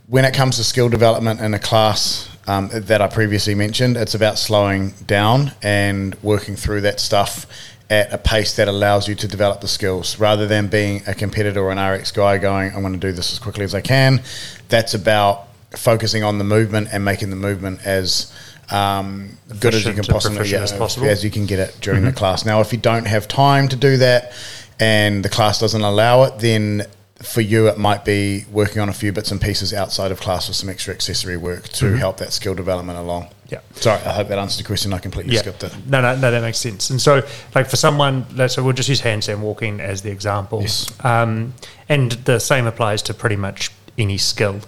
when 0.07 0.25
it 0.25 0.33
comes 0.33 0.57
to 0.57 0.63
skill 0.63 0.89
development 0.89 1.39
in 1.39 1.53
a 1.53 1.59
class 1.59 2.27
um, 2.47 2.69
that 2.73 3.01
I 3.01 3.07
previously 3.07 3.55
mentioned, 3.55 3.95
it's 3.95 4.13
about 4.13 4.37
slowing 4.37 4.93
down 5.07 5.53
and 5.63 6.15
working 6.21 6.57
through 6.57 6.81
that 6.81 6.99
stuff 6.99 7.45
at 7.89 8.11
a 8.13 8.17
pace 8.17 8.55
that 8.55 8.67
allows 8.67 9.07
you 9.07 9.15
to 9.15 9.27
develop 9.27 9.61
the 9.61 9.67
skills 9.67 10.19
rather 10.19 10.47
than 10.47 10.67
being 10.67 11.01
a 11.07 11.13
competitor 11.13 11.61
or 11.61 11.71
an 11.71 11.79
RX 11.79 12.11
guy 12.11 12.37
going, 12.37 12.73
I'm 12.73 12.81
going 12.81 12.93
to 12.93 12.99
do 12.99 13.11
this 13.11 13.31
as 13.31 13.39
quickly 13.39 13.63
as 13.63 13.75
I 13.75 13.81
can. 13.81 14.21
That's 14.69 14.93
about 14.93 15.47
focusing 15.71 16.23
on 16.23 16.37
the 16.37 16.43
movement 16.43 16.89
and 16.91 17.03
making 17.03 17.29
the 17.29 17.35
movement 17.35 17.85
as 17.85 18.33
um, 18.71 19.37
good 19.59 19.73
as 19.73 19.85
you 19.85 19.93
can 19.93 20.03
possibly 20.03 20.37
proficient 20.37 20.63
as 20.63 20.73
possible. 20.73 21.07
as 21.07 21.23
you 21.23 21.29
can 21.29 21.45
get 21.45 21.59
it 21.59 21.77
during 21.81 22.05
the 22.05 22.13
class. 22.13 22.45
Now, 22.45 22.61
if 22.61 22.71
you 22.71 22.79
don't 22.79 23.05
have 23.05 23.27
time 23.27 23.67
to 23.67 23.75
do 23.75 23.97
that 23.97 24.33
and 24.79 25.23
the 25.23 25.29
class 25.29 25.59
doesn't 25.59 25.81
allow 25.81 26.23
it, 26.23 26.39
then 26.39 26.85
for 27.23 27.41
you 27.41 27.67
it 27.69 27.77
might 27.77 28.03
be 28.05 28.45
working 28.51 28.81
on 28.81 28.89
a 28.89 28.93
few 28.93 29.11
bits 29.11 29.31
and 29.31 29.39
pieces 29.41 29.73
outside 29.73 30.11
of 30.11 30.19
class 30.19 30.47
with 30.47 30.57
some 30.57 30.69
extra 30.69 30.93
accessory 30.93 31.37
work 31.37 31.69
to 31.69 31.95
help 31.97 32.17
that 32.17 32.33
skill 32.33 32.53
development 32.53 32.99
along. 32.99 33.29
Yeah. 33.47 33.59
Sorry, 33.75 34.01
I 34.03 34.13
hope 34.13 34.27
that 34.27 34.37
answered 34.37 34.63
the 34.63 34.67
question. 34.67 34.93
I 34.93 34.99
completely 34.99 35.35
skipped 35.37 35.63
it. 35.63 35.73
No, 35.87 36.01
no, 36.01 36.15
no, 36.15 36.31
that 36.31 36.41
makes 36.41 36.57
sense. 36.57 36.89
And 36.89 36.99
so, 37.01 37.21
like 37.55 37.69
for 37.69 37.77
someone, 37.77 38.25
let's 38.35 38.55
so 38.55 38.63
we'll 38.63 38.73
just 38.73 38.89
use 38.89 39.01
handstand 39.01 39.39
walking 39.39 39.79
as 39.79 40.01
the 40.01 40.11
example. 40.11 40.61
Yes. 40.61 40.91
Um, 41.05 41.53
and 41.87 42.11
the 42.13 42.39
same 42.39 42.65
applies 42.67 43.01
to 43.03 43.13
pretty 43.13 43.35
much 43.37 43.71
any 43.97 44.17
skill. 44.17 44.59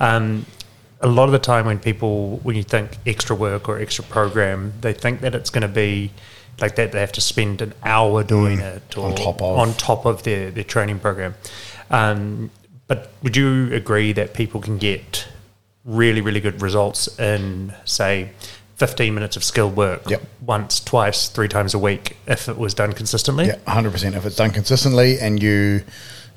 Um, 0.00 0.46
a 1.00 1.08
lot 1.08 1.24
of 1.24 1.32
the 1.32 1.38
time, 1.38 1.66
when 1.66 1.78
people, 1.78 2.38
when 2.42 2.56
you 2.56 2.62
think 2.62 2.92
extra 3.06 3.34
work 3.36 3.68
or 3.68 3.78
extra 3.78 4.04
program, 4.04 4.72
they 4.80 4.92
think 4.92 5.20
that 5.20 5.34
it's 5.34 5.50
going 5.50 5.62
to 5.62 5.68
be 5.68 6.10
like 6.60 6.74
that. 6.76 6.92
They 6.92 7.00
have 7.00 7.12
to 7.12 7.20
spend 7.20 7.60
an 7.62 7.72
hour 7.84 8.22
doing 8.24 8.60
it 8.60 8.96
or 8.96 9.08
Mm. 9.08 9.10
On 9.10 9.14
top 9.16 9.42
of. 9.42 9.58
on 9.58 9.74
top 9.74 10.06
of 10.06 10.22
their, 10.24 10.50
their 10.50 10.64
training 10.64 10.98
program. 11.00 11.34
Um, 11.90 12.50
but 12.86 13.10
would 13.22 13.36
you 13.36 13.72
agree 13.74 14.12
that 14.12 14.34
people 14.34 14.60
can 14.60 14.78
get 14.78 15.26
really, 15.84 16.20
really 16.20 16.40
good 16.40 16.60
results 16.62 17.18
in, 17.18 17.74
say, 17.84 18.30
15 18.76 19.12
minutes 19.14 19.36
of 19.36 19.42
skilled 19.44 19.76
work 19.76 20.08
Yep. 20.08 20.22
once, 20.40 20.80
twice, 20.80 21.28
three 21.28 21.48
times 21.48 21.74
a 21.74 21.78
week 21.78 22.16
if 22.26 22.48
it 22.48 22.56
was 22.56 22.74
done 22.74 22.92
consistently? 22.92 23.46
Yeah, 23.46 23.56
hundred 23.66 23.90
percent. 23.92 24.14
If 24.14 24.24
it's 24.24 24.36
done 24.36 24.50
consistently 24.50 25.18
and 25.18 25.42
you 25.42 25.82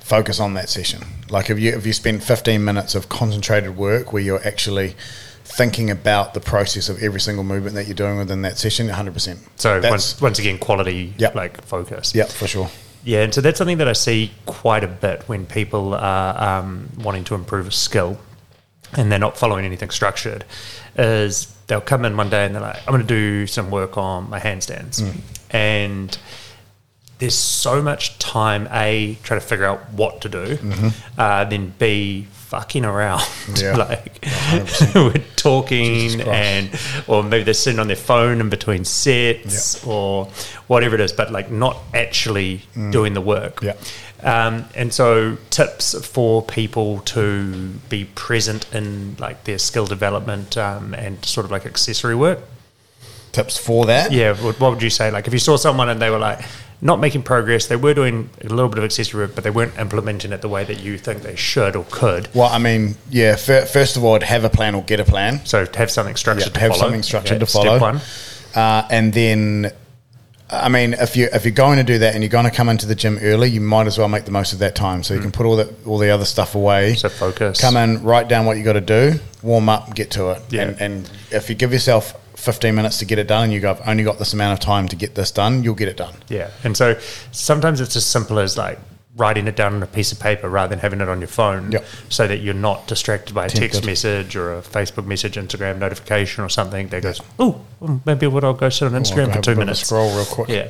focus 0.00 0.40
on 0.40 0.54
that 0.54 0.68
session, 0.68 1.02
like 1.30 1.48
if 1.50 1.58
you 1.60 1.72
if 1.72 1.86
you 1.86 1.92
spend 1.92 2.22
fifteen 2.24 2.64
minutes 2.64 2.94
of 2.94 3.08
concentrated 3.08 3.76
work 3.76 4.12
where 4.12 4.22
you're 4.22 4.44
actually 4.46 4.96
thinking 5.44 5.90
about 5.90 6.34
the 6.34 6.40
process 6.40 6.88
of 6.88 7.00
every 7.02 7.20
single 7.20 7.44
movement 7.44 7.74
that 7.76 7.86
you're 7.86 7.94
doing 7.94 8.18
within 8.18 8.42
that 8.42 8.58
session, 8.58 8.88
hundred 8.88 9.14
percent. 9.14 9.38
So 9.56 9.80
that's 9.80 9.90
once, 9.90 10.20
once 10.20 10.38
again, 10.40 10.58
quality, 10.58 11.14
Yep. 11.18 11.34
like 11.36 11.64
focus. 11.64 12.14
yeah, 12.14 12.24
for 12.24 12.46
sure. 12.48 12.68
Yeah, 13.04 13.22
and 13.22 13.34
so 13.34 13.40
that's 13.40 13.58
something 13.58 13.78
that 13.78 13.88
I 13.88 13.94
see 13.94 14.30
quite 14.46 14.84
a 14.84 14.88
bit 14.88 15.22
when 15.28 15.46
people 15.46 15.94
are 15.94 16.60
um, 16.60 16.88
wanting 16.98 17.24
to 17.24 17.34
improve 17.34 17.66
a 17.66 17.72
skill 17.72 18.18
and 18.96 19.10
they're 19.10 19.18
not 19.18 19.36
following 19.36 19.64
anything 19.64 19.90
structured. 19.90 20.44
Is 20.96 21.46
they'll 21.66 21.80
come 21.80 22.04
in 22.04 22.16
one 22.16 22.30
day 22.30 22.44
and 22.44 22.54
they're 22.54 22.62
like, 22.62 22.76
I'm 22.86 22.92
going 22.94 23.00
to 23.00 23.06
do 23.06 23.46
some 23.46 23.70
work 23.70 23.96
on 23.96 24.28
my 24.30 24.38
handstands. 24.38 25.02
And 25.50 26.16
there's 27.18 27.34
so 27.34 27.82
much 27.82 28.18
time, 28.18 28.68
A, 28.72 29.16
trying 29.22 29.40
to 29.40 29.46
figure 29.46 29.64
out 29.64 29.90
what 29.92 30.20
to 30.22 30.28
do, 30.28 30.58
uh, 31.18 31.44
then 31.44 31.72
B, 31.78 32.26
fucking 32.52 32.84
around. 32.84 33.22
Yeah. 33.56 33.76
like 33.76 34.24
we're 34.94 35.24
talking 35.36 36.20
and 36.22 36.70
or 37.06 37.22
maybe 37.22 37.44
they're 37.44 37.54
sitting 37.54 37.80
on 37.80 37.86
their 37.86 37.96
phone 37.96 38.40
in 38.40 38.48
between 38.48 38.84
sets 38.84 39.84
or 39.84 40.26
whatever 40.68 40.94
it 40.94 41.00
is, 41.00 41.12
but 41.12 41.30
like 41.32 41.50
not 41.50 41.76
actually 41.94 42.62
doing 42.90 43.14
the 43.14 43.20
work. 43.20 43.60
Mm. 43.60 43.74
Yeah. 44.22 44.46
Um, 44.46 44.64
and 44.74 44.92
so 44.92 45.36
tips 45.50 45.94
for 46.06 46.42
people 46.42 47.00
to 47.00 47.72
be 47.88 48.04
present 48.04 48.72
in 48.74 49.16
like 49.18 49.44
their 49.44 49.58
skill 49.58 49.86
development 49.86 50.56
um, 50.56 50.94
and 50.94 51.22
sort 51.24 51.44
of 51.44 51.50
like 51.50 51.66
accessory 51.66 52.14
work. 52.14 52.40
Tips 53.32 53.58
for 53.58 53.86
that? 53.86 54.12
Yeah, 54.12 54.34
what, 54.42 54.60
what 54.60 54.70
would 54.72 54.82
you 54.82 54.90
say? 54.90 55.10
Like 55.10 55.26
if 55.26 55.32
you 55.32 55.40
saw 55.40 55.56
someone 55.56 55.88
and 55.88 56.00
they 56.00 56.10
were 56.10 56.18
like 56.18 56.44
not 56.84 56.98
making 57.00 57.22
progress, 57.22 57.68
they 57.68 57.76
were 57.76 57.94
doing 57.94 58.28
a 58.42 58.48
little 58.48 58.68
bit 58.68 58.78
of 58.78 58.84
accessory 58.84 59.24
work, 59.24 59.34
but 59.36 59.44
they 59.44 59.50
weren't 59.50 59.78
implementing 59.78 60.32
it 60.32 60.42
the 60.42 60.48
way 60.48 60.64
that 60.64 60.80
you 60.80 60.98
think 60.98 61.22
they 61.22 61.36
should 61.36 61.76
or 61.76 61.86
could. 61.90 62.28
Well, 62.34 62.48
I 62.48 62.58
mean, 62.58 62.96
yeah. 63.08 63.36
Fir- 63.36 63.66
first 63.66 63.96
of 63.96 64.02
all, 64.04 64.16
I'd 64.16 64.24
have 64.24 64.42
a 64.44 64.50
plan 64.50 64.74
or 64.74 64.82
get 64.82 64.98
a 64.98 65.04
plan, 65.04 65.46
So 65.46 65.64
have 65.74 65.90
something 65.92 66.16
structured 66.16 66.48
Yeah, 66.48 66.52
to 66.54 66.60
have 66.60 66.70
follow. 66.72 66.80
something 66.82 67.02
structured 67.04 67.38
to 67.40 67.46
follow. 67.46 67.78
step 67.78 67.80
one. 67.80 68.00
uh, 68.54 68.86
and 68.90 69.12
then. 69.14 69.72
I 70.54 70.68
mean, 70.68 70.92
if 70.92 71.16
you 71.16 71.28
if 71.32 71.46
you're 71.46 71.52
going 71.54 71.78
to 71.78 71.82
do 71.82 72.00
that 72.00 72.12
and 72.12 72.22
you're 72.22 72.28
going 72.28 72.44
to 72.44 72.50
come 72.50 72.68
into 72.68 72.84
the 72.84 72.94
gym 72.94 73.18
early, 73.22 73.48
you 73.48 73.62
might 73.62 73.86
as 73.86 73.96
well 73.96 74.08
make 74.08 74.26
the 74.26 74.30
most 74.32 74.52
of 74.52 74.58
that 74.58 74.74
time. 74.74 75.02
So 75.02 75.14
you 75.14 75.20
can 75.20 75.32
put 75.32 75.46
all 75.46 75.56
that 75.56 75.86
all 75.86 75.96
the 75.96 76.10
other 76.10 76.26
stuff 76.26 76.54
away. 76.54 76.92
Mm. 76.92 76.98
So 76.98 77.08
focus. 77.08 77.58
Come 77.58 77.74
in, 77.78 78.02
write 78.02 78.28
down 78.28 78.44
what 78.44 78.58
you 78.58 78.62
got 78.62 78.74
to 78.74 78.82
do, 78.82 79.14
warm 79.42 79.70
up, 79.70 79.94
get 79.94 80.10
to 80.10 80.32
it. 80.32 80.42
Yeah. 80.50 80.64
And, 80.64 80.78
and 80.82 81.10
if 81.30 81.48
you 81.48 81.54
give 81.54 81.72
yourself 81.72 82.12
15 82.42 82.74
minutes 82.74 82.98
to 82.98 83.04
get 83.04 83.18
it 83.18 83.28
done, 83.28 83.44
and 83.44 83.52
you 83.52 83.60
go, 83.60 83.70
I've 83.70 83.86
only 83.88 84.02
got 84.04 84.18
this 84.18 84.32
amount 84.32 84.54
of 84.54 84.60
time 84.60 84.88
to 84.88 84.96
get 84.96 85.14
this 85.14 85.30
done, 85.30 85.62
you'll 85.62 85.74
get 85.74 85.88
it 85.88 85.96
done. 85.96 86.14
Yeah. 86.28 86.50
And 86.64 86.76
so 86.76 86.98
sometimes 87.30 87.80
it's 87.80 87.94
as 87.96 88.04
simple 88.04 88.38
as 88.38 88.58
like 88.58 88.78
writing 89.14 89.46
it 89.46 89.54
down 89.54 89.74
on 89.74 89.82
a 89.82 89.86
piece 89.86 90.10
of 90.10 90.18
paper 90.18 90.48
rather 90.48 90.70
than 90.70 90.78
having 90.78 91.00
it 91.02 91.08
on 91.08 91.20
your 91.20 91.28
phone 91.28 91.70
Yep. 91.70 91.84
so 92.08 92.26
that 92.26 92.38
you're 92.38 92.54
not 92.54 92.86
distracted 92.86 93.34
by 93.34 93.44
a 93.44 93.48
text 93.50 93.74
Tempted. 93.82 93.86
message 93.86 94.36
or 94.36 94.54
a 94.56 94.62
Facebook 94.62 95.04
message, 95.06 95.34
Instagram 95.34 95.78
notification 95.78 96.42
or 96.42 96.48
something 96.48 96.88
that 96.88 97.02
goes, 97.02 97.20
oh, 97.38 97.60
maybe 98.06 98.26
what 98.26 98.42
I'll 98.42 98.54
go 98.54 98.70
sit 98.70 98.86
on 98.86 98.92
Instagram 99.00 99.28
I'll 99.28 99.34
for 99.34 99.42
two 99.42 99.50
a 99.52 99.54
bit 99.54 99.56
of 99.56 99.56
a 99.58 99.60
minutes. 99.60 99.80
Scroll 99.80 100.14
real 100.16 100.24
quick. 100.24 100.48
Yeah. 100.48 100.68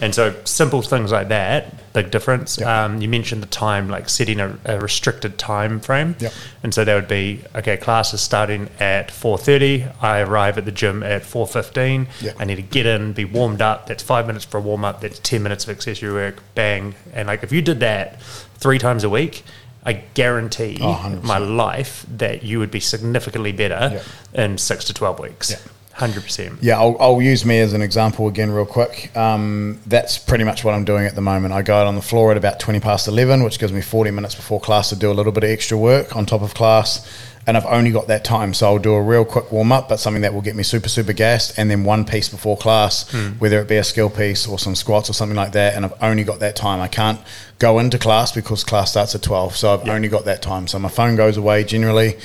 And 0.00 0.12
so 0.14 0.34
simple 0.44 0.82
things 0.82 1.12
like 1.12 1.28
that, 1.28 1.72
big 1.94 2.10
difference. 2.10 2.58
Yeah. 2.58 2.84
Um, 2.84 3.00
you 3.00 3.08
mentioned 3.08 3.42
the 3.42 3.46
time, 3.46 3.88
like 3.88 4.08
setting 4.10 4.40
a, 4.40 4.58
a 4.66 4.78
restricted 4.78 5.38
time 5.38 5.80
frame. 5.80 6.14
And 6.62 6.74
so 6.74 6.84
that 6.84 6.94
would 6.94 7.08
be, 7.08 7.42
okay, 7.54 7.78
class 7.78 8.12
is 8.12 8.20
starting 8.20 8.68
at 8.78 9.08
4.30. 9.08 9.94
I 10.02 10.20
arrive 10.20 10.58
at 10.58 10.66
the 10.66 10.72
gym 10.72 11.02
at 11.02 11.22
4.15. 11.22 12.08
Yeah. 12.20 12.32
I 12.38 12.44
need 12.44 12.56
to 12.56 12.62
get 12.62 12.84
in, 12.84 13.12
be 13.14 13.24
warmed 13.24 13.62
up. 13.62 13.86
That's 13.86 14.02
five 14.02 14.26
minutes 14.26 14.44
for 14.44 14.58
a 14.58 14.60
warm 14.60 14.84
up. 14.84 15.00
That's 15.00 15.18
10 15.20 15.42
minutes 15.42 15.64
of 15.64 15.70
accessory 15.70 16.12
work. 16.12 16.42
Bang. 16.54 16.94
And 17.14 17.28
like 17.28 17.42
if 17.42 17.52
you 17.52 17.62
did 17.62 17.80
that 17.80 18.20
three 18.58 18.78
times 18.78 19.04
a 19.04 19.08
week, 19.10 19.44
I 19.86 19.92
guarantee 20.14 20.78
Oh, 20.80 21.20
my 21.22 21.38
life 21.38 22.04
that 22.16 22.42
you 22.42 22.58
would 22.58 22.70
be 22.70 22.80
significantly 22.80 23.52
better 23.52 24.02
Yeah. 24.34 24.42
in 24.44 24.58
six 24.58 24.84
to 24.86 24.94
12 24.94 25.18
weeks. 25.20 25.50
Yeah. 25.52 25.58
100%. 25.96 26.58
Yeah, 26.60 26.78
I'll, 26.78 26.96
I'll 26.98 27.22
use 27.22 27.44
me 27.44 27.60
as 27.60 27.72
an 27.72 27.80
example 27.80 28.26
again, 28.26 28.50
real 28.50 28.66
quick. 28.66 29.16
Um, 29.16 29.80
that's 29.86 30.18
pretty 30.18 30.42
much 30.42 30.64
what 30.64 30.74
I'm 30.74 30.84
doing 30.84 31.06
at 31.06 31.14
the 31.14 31.20
moment. 31.20 31.54
I 31.54 31.62
go 31.62 31.76
out 31.76 31.86
on 31.86 31.94
the 31.94 32.02
floor 32.02 32.32
at 32.32 32.36
about 32.36 32.58
20 32.58 32.80
past 32.80 33.06
11, 33.06 33.44
which 33.44 33.58
gives 33.58 33.72
me 33.72 33.80
40 33.80 34.10
minutes 34.10 34.34
before 34.34 34.60
class 34.60 34.88
to 34.88 34.96
do 34.96 35.10
a 35.10 35.14
little 35.14 35.32
bit 35.32 35.44
of 35.44 35.50
extra 35.50 35.78
work 35.78 36.16
on 36.16 36.26
top 36.26 36.42
of 36.42 36.54
class. 36.54 37.08
And 37.46 37.56
I've 37.56 37.66
only 37.66 37.90
got 37.90 38.06
that 38.08 38.24
time. 38.24 38.54
So 38.54 38.66
I'll 38.66 38.78
do 38.78 38.94
a 38.94 39.02
real 39.02 39.24
quick 39.24 39.52
warm 39.52 39.70
up, 39.72 39.88
but 39.88 40.00
something 40.00 40.22
that 40.22 40.32
will 40.32 40.40
get 40.40 40.56
me 40.56 40.62
super, 40.62 40.88
super 40.88 41.12
gassed. 41.12 41.58
And 41.58 41.70
then 41.70 41.84
one 41.84 42.04
piece 42.04 42.28
before 42.28 42.56
class, 42.56 43.10
whether 43.38 43.60
it 43.60 43.68
be 43.68 43.76
a 43.76 43.84
skill 43.84 44.08
piece 44.08 44.46
or 44.46 44.58
some 44.58 44.74
squats 44.74 45.10
or 45.10 45.12
something 45.12 45.36
like 45.36 45.52
that. 45.52 45.74
And 45.74 45.84
I've 45.84 46.02
only 46.02 46.24
got 46.24 46.40
that 46.40 46.56
time. 46.56 46.80
I 46.80 46.88
can't 46.88 47.20
go 47.58 47.78
into 47.78 47.98
class 47.98 48.32
because 48.32 48.64
class 48.64 48.90
starts 48.92 49.14
at 49.14 49.22
12. 49.22 49.56
So 49.56 49.74
I've 49.74 49.88
only 49.88 50.08
got 50.08 50.24
that 50.24 50.42
time. 50.42 50.66
So 50.66 50.78
my 50.78 50.88
phone 50.88 51.16
goes 51.16 51.36
away 51.36 51.64
generally. 51.64 52.16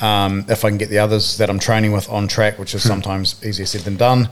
Um, 0.00 0.44
if 0.48 0.64
I 0.64 0.68
can 0.68 0.78
get 0.78 0.90
the 0.90 0.98
others 0.98 1.38
that 1.38 1.48
I'm 1.48 1.58
training 1.58 1.92
with 1.92 2.08
on 2.10 2.28
track, 2.28 2.58
which 2.58 2.74
is 2.74 2.82
sometimes 2.82 3.42
easier 3.44 3.66
said 3.66 3.82
than 3.82 3.96
done, 3.96 4.28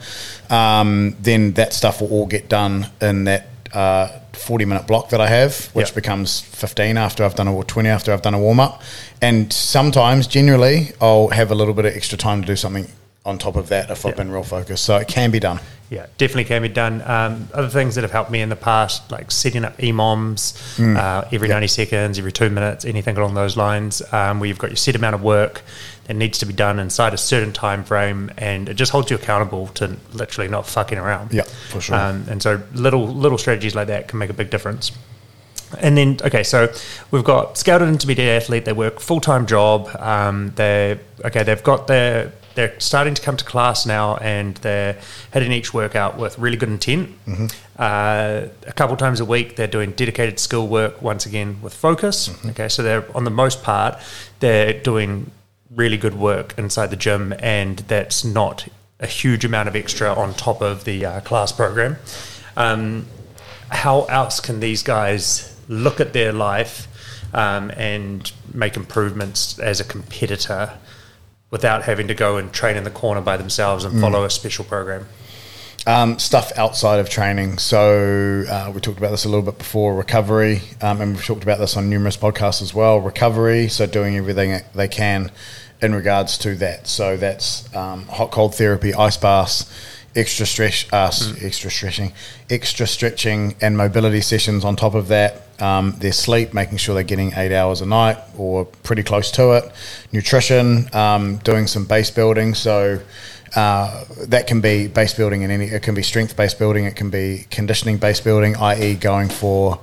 um, 0.50 1.16
then 1.20 1.52
that 1.52 1.72
stuff 1.72 2.00
will 2.00 2.10
all 2.10 2.26
get 2.26 2.48
done 2.48 2.88
in 3.00 3.24
that 3.24 3.48
uh, 3.74 4.08
40 4.32 4.64
minute 4.64 4.86
block 4.86 5.10
that 5.10 5.20
I 5.20 5.26
have, 5.28 5.66
which 5.74 5.88
Yeah. 5.90 5.94
becomes 5.94 6.40
15 6.40 6.96
after 6.96 7.24
I've 7.24 7.34
done 7.34 7.48
a 7.48 7.54
or 7.54 7.64
20 7.64 7.88
after 7.88 8.12
I've 8.12 8.22
done 8.22 8.34
a 8.34 8.38
warm 8.38 8.60
up. 8.60 8.82
And 9.20 9.52
sometimes, 9.52 10.26
generally, 10.26 10.92
I'll 11.00 11.28
have 11.28 11.50
a 11.50 11.54
little 11.54 11.74
bit 11.74 11.84
of 11.84 11.94
extra 11.96 12.16
time 12.18 12.40
to 12.42 12.46
do 12.46 12.56
something 12.56 12.88
on 13.24 13.38
top 13.38 13.56
of 13.56 13.68
that 13.70 13.90
if 13.90 14.04
I've 14.04 14.16
been 14.16 14.30
real 14.30 14.42
focused. 14.42 14.84
So 14.84 14.96
it 14.96 15.08
can 15.08 15.30
be 15.30 15.40
done. 15.40 15.58
Yeah, 15.90 16.06
definitely 16.18 16.44
can 16.44 16.62
be 16.62 16.68
done. 16.68 17.02
Um, 17.06 17.48
other 17.54 17.68
things 17.68 17.94
that 17.94 18.02
have 18.02 18.10
helped 18.10 18.30
me 18.30 18.40
in 18.40 18.48
the 18.48 18.56
past, 18.56 19.10
like 19.10 19.30
setting 19.30 19.64
up 19.64 19.76
EMOMs 19.78 20.54
Mm. 20.76 20.96
uh, 20.96 21.24
every 21.32 21.48
90 21.48 21.66
seconds, 21.68 22.18
every 22.18 22.32
two 22.32 22.50
minutes, 22.50 22.84
anything 22.84 23.16
along 23.16 23.34
those 23.34 23.56
lines, 23.56 24.02
um, 24.12 24.40
where 24.40 24.48
you've 24.48 24.58
got 24.58 24.70
your 24.70 24.76
set 24.76 24.96
amount 24.96 25.14
of 25.14 25.22
work 25.22 25.62
that 26.06 26.14
needs 26.14 26.38
to 26.38 26.46
be 26.46 26.52
done 26.52 26.78
inside 26.78 27.14
a 27.14 27.18
certain 27.18 27.52
time 27.52 27.84
frame, 27.84 28.30
and 28.36 28.68
it 28.68 28.74
just 28.74 28.92
holds 28.92 29.10
you 29.10 29.16
accountable 29.16 29.68
to 29.68 29.96
literally 30.12 30.48
not 30.50 30.66
fucking 30.66 30.98
around. 30.98 31.32
Yeah, 31.32 31.44
for 31.70 31.80
sure. 31.80 31.96
Um, 31.96 32.24
and 32.28 32.42
so 32.42 32.60
little 32.74 33.06
little 33.06 33.38
strategies 33.38 33.74
like 33.74 33.86
that 33.88 34.08
can 34.08 34.18
make 34.18 34.30
a 34.30 34.34
big 34.34 34.50
difference. 34.50 34.90
And 35.78 35.96
then, 35.96 36.18
okay, 36.22 36.42
so 36.44 36.72
we've 37.10 37.24
got 37.24 37.56
scouted 37.58 37.88
intermediate 37.88 38.42
athlete. 38.42 38.64
They 38.64 38.72
work 38.72 39.00
full 39.00 39.20
time 39.20 39.46
job. 39.46 39.88
Um, 39.98 40.52
they 40.56 40.98
okay, 41.24 41.42
they've 41.42 41.62
got 41.64 41.86
their 41.86 42.32
they're 42.54 42.78
starting 42.78 43.14
to 43.14 43.22
come 43.22 43.36
to 43.36 43.44
class 43.44 43.86
now, 43.86 44.16
and 44.16 44.56
they're 44.58 44.98
hitting 45.32 45.52
each 45.52 45.74
workout 45.74 46.16
with 46.16 46.38
really 46.38 46.56
good 46.56 46.68
intent. 46.68 47.10
Uh, 47.78 48.46
a 48.66 48.72
couple 48.72 48.96
times 48.96 49.20
a 49.20 49.24
week, 49.24 49.56
they're 49.56 49.66
doing 49.66 49.92
dedicated 49.92 50.38
skill 50.38 50.66
work 50.66 51.02
once 51.02 51.26
again 51.26 51.58
with 51.62 51.74
focus. 51.74 52.30
Okay, 52.46 52.68
so 52.68 52.82
they're 52.82 53.04
on 53.16 53.24
the 53.24 53.30
most 53.30 53.62
part, 53.62 53.98
they're 54.40 54.72
doing 54.80 55.30
really 55.74 55.96
good 55.96 56.14
work 56.14 56.54
inside 56.56 56.88
the 56.88 56.96
gym, 56.96 57.34
and 57.38 57.78
that's 57.78 58.24
not 58.24 58.68
a 59.00 59.06
huge 59.06 59.44
amount 59.44 59.68
of 59.68 59.76
extra 59.76 60.12
on 60.14 60.34
top 60.34 60.62
of 60.62 60.84
the 60.84 61.04
uh, 61.04 61.20
class 61.20 61.52
program. 61.52 61.96
Um, 62.56 63.06
how 63.70 64.04
else 64.04 64.40
can 64.40 64.60
these 64.60 64.82
guys 64.82 65.58
look 65.68 66.00
at 66.00 66.12
their 66.12 66.32
life 66.32 66.86
um, 67.34 67.72
and 67.76 68.30
make 68.52 68.76
improvements 68.76 69.58
as 69.58 69.80
a 69.80 69.84
competitor 69.84 70.78
without 71.54 71.84
having 71.84 72.08
to 72.08 72.14
go 72.14 72.36
and 72.36 72.52
train 72.52 72.76
in 72.76 72.82
the 72.82 72.90
corner 72.90 73.20
by 73.20 73.36
themselves 73.36 73.84
and 73.84 74.00
follow 74.00 74.24
a 74.24 74.28
special 74.30 74.64
program? 74.64 75.06
Um, 75.86 76.18
stuff 76.18 76.50
outside 76.56 76.98
of 76.98 77.08
training. 77.08 77.58
So 77.58 78.44
uh, 78.50 78.72
we 78.74 78.80
talked 78.80 78.98
about 78.98 79.12
this 79.12 79.24
a 79.24 79.28
little 79.28 79.44
bit 79.44 79.58
before 79.58 79.94
recovery, 79.94 80.62
um, 80.82 81.00
and 81.00 81.14
we've 81.14 81.24
talked 81.24 81.44
about 81.44 81.60
this 81.60 81.76
on 81.76 81.88
numerous 81.88 82.16
podcasts 82.16 82.60
as 82.60 82.74
well. 82.74 83.00
Recovery, 83.00 83.68
so 83.68 83.86
doing 83.86 84.16
everything 84.16 84.62
they 84.74 84.88
can 84.88 85.30
in 85.80 85.94
regards 85.94 86.38
to 86.38 86.56
that. 86.56 86.88
So 86.88 87.16
that's 87.16 87.72
um, 87.72 88.08
hot 88.08 88.32
cold 88.32 88.56
therapy, 88.56 88.92
ice 88.92 89.16
baths, 89.16 89.70
extra 90.16 90.46
stretch, 90.46 90.86
uh, 90.92 91.06
s- 91.06 91.34
extra 91.42 91.70
stretching, 91.70 92.12
extra 92.50 92.86
stretching, 92.86 93.54
and 93.60 93.76
mobility 93.76 94.20
sessions 94.20 94.64
on 94.64 94.76
top 94.76 94.94
of 94.94 95.08
that. 95.08 95.42
Um, 95.60 95.94
their 95.98 96.12
sleep, 96.12 96.52
making 96.52 96.78
sure 96.78 96.94
they're 96.94 97.04
getting 97.04 97.32
eight 97.36 97.52
hours 97.52 97.80
a 97.80 97.86
night 97.86 98.18
or 98.36 98.64
pretty 98.64 99.02
close 99.04 99.30
to 99.32 99.52
it. 99.52 99.64
Nutrition, 100.12 100.88
um, 100.94 101.36
doing 101.38 101.66
some 101.68 101.84
base 101.84 102.10
building. 102.10 102.54
So 102.54 103.00
uh, 103.54 104.04
that 104.26 104.46
can 104.48 104.60
be 104.60 104.88
base 104.88 105.14
building 105.14 105.42
in 105.42 105.50
any. 105.52 105.66
It 105.66 105.82
can 105.82 105.94
be 105.94 106.02
strength 106.02 106.36
based 106.36 106.58
building. 106.58 106.86
It 106.86 106.96
can 106.96 107.08
be 107.10 107.46
conditioning 107.50 107.98
based 107.98 108.24
building, 108.24 108.56
i.e., 108.56 108.94
going 108.96 109.28
for 109.28 109.78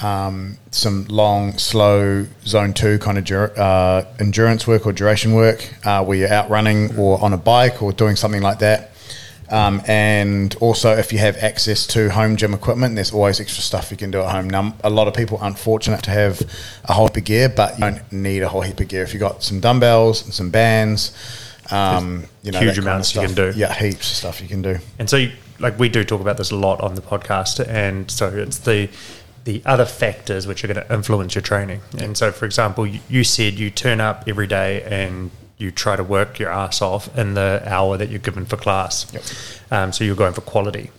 um, 0.00 0.58
some 0.70 1.06
long, 1.06 1.58
slow 1.58 2.26
zone 2.44 2.72
two 2.72 2.98
kind 3.00 3.18
of 3.18 3.24
dur- 3.24 3.52
uh, 3.56 4.04
endurance 4.20 4.66
work 4.66 4.86
or 4.86 4.92
duration 4.92 5.34
work, 5.34 5.68
uh, 5.84 6.04
where 6.04 6.16
you're 6.18 6.32
out 6.32 6.50
running 6.50 6.96
or 6.96 7.20
on 7.22 7.32
a 7.32 7.36
bike 7.38 7.82
or 7.82 7.92
doing 7.92 8.14
something 8.14 8.42
like 8.42 8.60
that. 8.60 8.92
Um, 9.48 9.80
and 9.86 10.54
also, 10.56 10.96
if 10.96 11.12
you 11.12 11.18
have 11.18 11.36
access 11.36 11.86
to 11.88 12.10
home 12.10 12.36
gym 12.36 12.52
equipment, 12.54 12.94
there's 12.96 13.12
always 13.12 13.40
extra 13.40 13.62
stuff 13.62 13.90
you 13.90 13.96
can 13.96 14.10
do 14.10 14.20
at 14.20 14.30
home. 14.30 14.50
Now, 14.50 14.74
a 14.82 14.90
lot 14.90 15.08
of 15.08 15.14
people 15.14 15.38
aren't 15.38 15.58
fortunate 15.58 16.02
to 16.04 16.10
have 16.10 16.42
a 16.84 16.92
whole 16.92 17.06
heap 17.08 17.16
of 17.18 17.24
gear, 17.24 17.48
but 17.48 17.74
you 17.78 17.80
don't 17.80 18.12
need 18.12 18.42
a 18.42 18.48
whole 18.48 18.62
heap 18.62 18.80
of 18.80 18.88
gear. 18.88 19.02
If 19.02 19.14
you've 19.14 19.20
got 19.20 19.42
some 19.42 19.60
dumbbells 19.60 20.24
and 20.24 20.34
some 20.34 20.50
bands, 20.50 21.12
um, 21.70 22.24
you 22.42 22.52
know, 22.52 22.58
Huge 22.60 22.76
that 22.76 22.76
kind 22.76 22.78
of 22.78 22.84
amounts 22.84 23.14
you 23.14 23.20
can 23.22 23.34
do. 23.34 23.52
Yeah, 23.56 23.72
heaps 23.72 24.10
of 24.10 24.16
stuff 24.16 24.40
you 24.40 24.48
can 24.48 24.62
do. 24.62 24.78
And 24.98 25.08
so, 25.08 25.16
you, 25.16 25.32
like 25.58 25.78
we 25.78 25.88
do 25.88 26.04
talk 26.04 26.20
about 26.20 26.36
this 26.36 26.50
a 26.50 26.56
lot 26.56 26.80
on 26.80 26.94
the 26.94 27.02
podcast, 27.02 27.66
and 27.66 28.10
so 28.10 28.28
it's 28.28 28.58
the 28.58 28.88
the 29.44 29.62
other 29.64 29.86
factors 29.86 30.44
which 30.46 30.64
are 30.64 30.66
going 30.66 30.84
to 30.84 30.92
influence 30.92 31.36
your 31.36 31.42
training. 31.42 31.80
And 31.98 32.18
so, 32.18 32.32
for 32.32 32.46
example, 32.46 32.84
you, 32.84 32.98
you 33.08 33.22
said 33.22 33.54
you 33.54 33.70
turn 33.70 34.00
up 34.00 34.24
every 34.26 34.48
day 34.48 34.82
and 34.82 35.30
you 35.58 35.70
try 35.70 35.96
to 35.96 36.04
work 36.04 36.38
your 36.38 36.50
ass 36.50 36.82
off 36.82 37.16
in 37.16 37.34
the 37.34 37.62
hour 37.64 37.96
that 37.96 38.10
you're 38.10 38.18
given 38.18 38.44
for 38.44 38.56
class. 38.56 39.12
Yep. 39.12 39.22
Um, 39.70 39.92
so 39.92 40.04
you're 40.04 40.16
going 40.16 40.34
for 40.34 40.42
quality. 40.42 40.90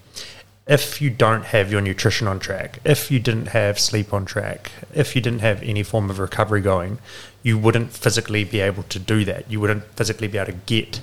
If 0.68 1.02
you 1.02 1.10
don't 1.10 1.46
have 1.46 1.72
your 1.72 1.80
nutrition 1.80 2.28
on 2.28 2.40
track, 2.40 2.80
if 2.84 3.10
you 3.10 3.20
didn't 3.20 3.50
have 3.50 3.80
sleep 3.80 4.14
on 4.14 4.26
track, 4.26 4.72
if 4.94 5.16
you 5.16 5.22
didn't 5.22 5.40
have 5.40 5.64
any 5.64 5.82
form 5.82 6.10
of 6.10 6.20
recovery 6.20 6.60
going, 6.60 6.98
you 7.42 7.58
wouldn't 7.58 7.92
physically 7.92 8.44
be 8.44 8.60
able 8.60 8.84
to 8.84 9.00
do 9.00 9.24
that. 9.26 9.50
You 9.50 9.62
wouldn't 9.62 9.86
physically 9.96 10.28
be 10.28 10.38
able 10.38 10.52
to 10.52 10.58
get 10.66 11.00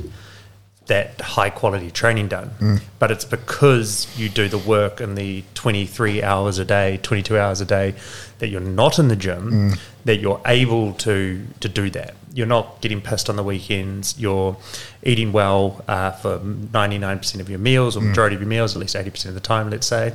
that 0.87 1.19
high 1.21 1.49
quality 1.51 1.91
training 1.91 2.29
done. 2.29 2.51
But 2.99 3.11
it's 3.11 3.25
because 3.25 4.07
you 4.19 4.29
do 4.29 4.49
the 4.49 4.59
work 4.59 5.01
in 5.01 5.15
the 5.15 5.43
23 5.55 6.23
hours 6.23 6.59
a 6.59 6.65
day, 6.65 6.99
22 7.03 7.39
hours 7.39 7.61
a 7.63 7.65
day 7.65 7.95
that 8.39 8.49
you're 8.49 8.61
not 8.61 8.99
in 8.99 9.09
the 9.09 9.17
gym 9.17 9.73
that 10.05 10.19
you're 10.21 10.41
able 10.45 10.93
to 10.95 11.47
to 11.61 11.69
do 11.69 11.89
that. 11.91 12.15
You're 12.35 12.47
not 12.49 12.81
getting 12.83 13.01
pissed 13.01 13.31
on 13.31 13.37
the 13.37 13.43
weekends. 13.45 14.19
You're 14.19 14.57
eating 15.03 15.33
well 15.33 15.83
uh, 15.89 16.11
for 16.11 16.39
99% 16.41 17.41
of 17.41 17.49
your 17.49 17.61
meals 17.61 17.97
or 17.97 18.01
majority 18.01 18.35
of 18.35 18.43
your 18.43 18.49
meals, 18.49 18.75
at 18.77 18.81
least 18.81 18.97
80% 18.97 19.27
of 19.29 19.35
the 19.35 19.41
time, 19.41 19.71
let's 19.71 19.87
say. 19.87 20.13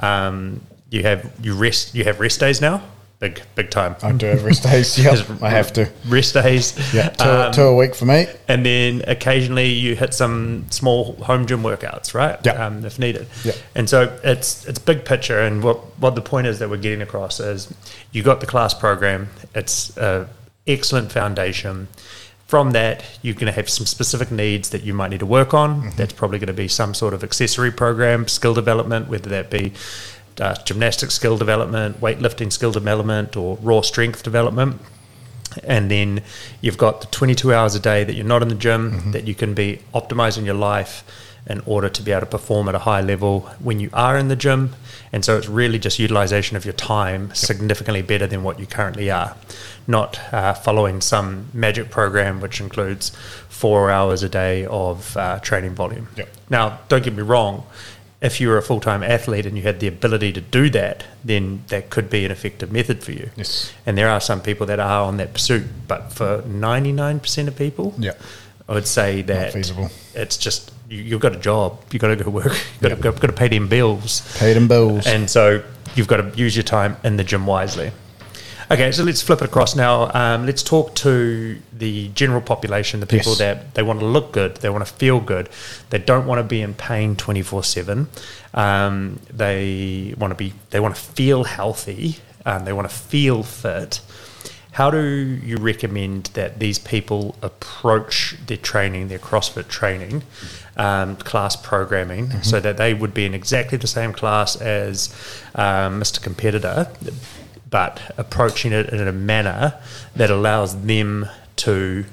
Um, 0.00 0.62
you 0.90 1.02
have 1.02 1.30
you 1.42 1.54
rest 1.54 1.94
you 1.94 2.04
have 2.04 2.18
rest 2.20 2.40
days 2.40 2.60
now. 2.60 2.82
Big 3.20 3.42
big 3.56 3.68
time. 3.70 3.96
I 4.00 4.12
do 4.12 4.26
have 4.26 4.44
rest 4.44 4.62
days. 4.62 4.96
Yeah, 5.04 5.20
I 5.42 5.50
have 5.50 5.72
to. 5.72 5.90
Rest 6.06 6.34
days. 6.34 6.94
Yeah, 6.94 7.08
two, 7.08 7.28
Um, 7.28 7.52
two 7.52 7.62
a 7.62 7.74
week 7.74 7.96
for 7.96 8.04
me. 8.04 8.28
and 8.46 8.64
then 8.64 9.02
occasionally 9.08 9.66
you 9.70 9.96
hit 9.96 10.14
some 10.14 10.66
small 10.70 11.14
home 11.24 11.44
gym 11.46 11.62
workouts, 11.64 12.14
right? 12.14 12.38
Yeah. 12.44 12.64
Um, 12.64 12.84
if 12.84 12.96
needed. 13.00 13.26
Yeah. 13.44 13.54
And 13.74 13.90
so 13.90 14.16
it's 14.22 14.64
it's 14.66 14.78
big 14.78 15.04
picture, 15.04 15.40
and 15.40 15.64
what 15.64 15.78
what 15.98 16.14
the 16.14 16.20
point 16.22 16.46
is 16.46 16.60
that 16.60 16.70
we're 16.70 16.76
getting 16.76 17.02
across 17.02 17.40
is 17.40 17.74
you 18.12 18.22
got 18.22 18.38
the 18.40 18.46
class 18.46 18.72
program. 18.72 19.30
It's 19.52 19.96
a 19.96 20.28
excellent 20.68 21.10
foundation. 21.10 21.88
From 22.46 22.70
that, 22.70 23.04
you're 23.20 23.34
going 23.34 23.46
to 23.46 23.52
have 23.52 23.68
some 23.68 23.84
specific 23.84 24.30
needs 24.30 24.70
that 24.70 24.82
you 24.82 24.94
might 24.94 25.08
need 25.10 25.20
to 25.20 25.26
work 25.26 25.52
on. 25.52 25.90
That's 25.96 26.14
probably 26.14 26.38
going 26.38 26.46
to 26.46 26.54
be 26.54 26.66
some 26.68 26.94
sort 26.94 27.12
of 27.12 27.22
accessory 27.22 27.70
program, 27.70 28.26
skill 28.26 28.54
development, 28.54 29.08
whether 29.08 29.28
that 29.28 29.50
be 29.50 29.74
uh, 30.40 30.54
gymnastic 30.64 31.10
skill 31.10 31.36
development, 31.36 32.00
weightlifting 32.00 32.52
skill 32.52 32.72
development, 32.72 33.36
or 33.36 33.56
raw 33.62 33.80
strength 33.80 34.22
development. 34.22 34.80
And 35.64 35.90
then 35.90 36.22
you've 36.60 36.78
got 36.78 37.00
the 37.00 37.06
22 37.08 37.52
hours 37.52 37.74
a 37.74 37.80
day 37.80 38.04
that 38.04 38.14
you're 38.14 38.24
not 38.24 38.42
in 38.42 38.48
the 38.48 38.54
gym 38.54 39.12
that 39.12 39.26
you 39.26 39.34
can 39.34 39.54
be 39.54 39.80
optimizing 39.94 40.44
your 40.44 40.54
life 40.54 41.04
in 41.48 41.62
order 41.64 41.88
to 41.88 42.02
be 42.02 42.12
able 42.12 42.20
to 42.20 42.26
perform 42.26 42.68
at 42.68 42.74
a 42.74 42.80
high 42.80 43.00
level 43.00 43.40
when 43.58 43.80
you 43.80 43.88
are 43.92 44.18
in 44.18 44.28
the 44.28 44.36
gym. 44.36 44.74
And 45.12 45.24
so 45.24 45.38
it's 45.38 45.48
really 45.48 45.78
just 45.78 45.98
utilization 45.98 46.56
of 46.56 46.66
your 46.66 46.74
time 46.74 47.34
significantly 47.34 48.02
better 48.02 48.26
than 48.26 48.42
what 48.42 48.60
you 48.60 48.66
currently 48.66 49.10
are. 49.10 49.34
Not 49.86 50.20
uh, 50.32 50.52
following 50.52 51.00
some 51.00 51.48
magic 51.54 51.90
program 51.90 52.40
which 52.40 52.60
includes 52.60 53.10
four 53.48 53.90
hours 53.90 54.22
a 54.22 54.28
day 54.28 54.66
of 54.66 55.16
uh, 55.16 55.38
training 55.40 55.74
volume. 55.74 56.08
Yep. 56.16 56.28
now 56.50 56.78
don't 56.88 57.02
get 57.02 57.14
me 57.14 57.22
wrong 57.22 57.64
if 58.20 58.40
you 58.40 58.48
were 58.48 58.58
a 58.58 58.62
full-time 58.62 59.02
athlete 59.02 59.46
and 59.46 59.56
you 59.56 59.62
had 59.62 59.78
the 59.80 59.86
ability 59.86 60.32
to 60.32 60.40
do 60.40 60.68
that 60.70 61.04
then 61.24 61.62
that 61.68 61.88
could 61.90 62.10
be 62.10 62.24
an 62.24 62.30
effective 62.32 62.72
method 62.72 63.02
for 63.04 63.12
you 63.12 63.30
Yes. 63.36 63.72
and 63.86 63.96
there 63.96 64.08
are 64.08 64.20
some 64.20 64.40
people 64.40 64.66
that 64.66 64.80
are 64.80 65.04
on 65.04 65.16
that 65.18 65.32
pursuit, 65.32 65.64
but 65.86 66.12
for 66.12 66.42
99% 66.42 67.48
of 67.48 67.56
people, 67.56 67.94
Yeah. 67.98 68.12
I 68.68 68.72
would 68.74 68.86
say 68.86 69.22
that 69.22 69.52
feasible. 69.52 69.90
it's 70.14 70.36
just 70.36 70.72
you, 70.90 70.98
you've 71.02 71.20
got 71.20 71.34
a 71.34 71.38
job, 71.38 71.78
you've 71.92 72.02
got 72.02 72.08
to 72.08 72.16
go 72.24 72.30
work, 72.30 72.52
you've 72.80 73.00
got, 73.00 73.14
to, 73.14 73.20
got 73.20 73.26
to 73.28 73.32
pay 73.32 73.48
them 73.48 73.68
bills. 73.68 74.20
Pay 74.38 74.52
them 74.52 74.68
bills. 74.68 75.06
And 75.06 75.30
so 75.30 75.62
you've 75.94 76.08
got 76.08 76.16
to 76.18 76.36
use 76.36 76.56
your 76.56 76.64
time 76.64 76.96
in 77.04 77.16
the 77.16 77.24
gym 77.24 77.46
wisely. 77.46 77.92
Okay, 78.70 78.92
so 78.92 79.02
let's 79.02 79.22
flip 79.22 79.40
it 79.40 79.46
across 79.46 79.74
now. 79.74 80.10
Um, 80.12 80.44
let's 80.44 80.62
talk 80.62 80.94
to 80.96 81.58
the 81.72 82.08
general 82.08 82.42
population, 82.42 83.00
the 83.00 83.06
people 83.06 83.30
Yes. 83.32 83.38
that 83.38 83.74
they 83.74 83.82
want 83.82 84.00
to 84.00 84.04
look 84.06 84.32
good, 84.32 84.56
they 84.58 84.68
want 84.68 84.86
to 84.86 84.92
feel 84.92 85.20
good, 85.20 85.48
they 85.88 85.98
don't 85.98 86.26
want 86.26 86.38
to 86.38 86.42
be 86.42 86.60
in 86.60 86.74
pain 86.74 87.16
twenty 87.16 87.40
four 87.42 87.64
seven. 87.64 88.08
Um, 88.52 89.20
They 89.32 90.14
want 90.18 90.32
to 90.32 90.34
be, 90.34 90.52
they 90.70 90.80
want 90.80 90.94
to 90.96 91.00
feel 91.00 91.44
healthy, 91.44 92.18
um, 92.44 92.66
they 92.66 92.72
want 92.74 92.88
to 92.90 92.94
feel 92.94 93.42
fit. 93.42 94.00
How 94.72 94.90
do 94.90 95.00
you 95.02 95.56
recommend 95.56 96.26
that 96.34 96.58
these 96.60 96.78
people 96.78 97.36
approach 97.42 98.36
their 98.46 98.58
training, 98.58 99.08
their 99.08 99.18
CrossFit 99.18 99.66
training, 99.68 100.22
um, 100.76 101.16
class 101.16 101.56
programming, 101.56 102.42
so 102.42 102.60
that 102.60 102.76
they 102.76 102.94
would 102.94 103.12
be 103.12 103.24
in 103.24 103.34
exactly 103.34 103.76
the 103.78 103.88
same 103.88 104.12
class 104.12 104.54
as 104.56 105.08
um, 105.56 106.00
Mr. 106.00 106.22
Competitor, 106.22 106.86
but 107.68 108.14
approaching 108.16 108.72
it 108.72 108.88
in 108.90 109.06
a 109.06 109.12
manner 109.12 109.74
that 110.16 110.30
allows 110.30 110.82
them 110.82 111.28
to 111.56 112.04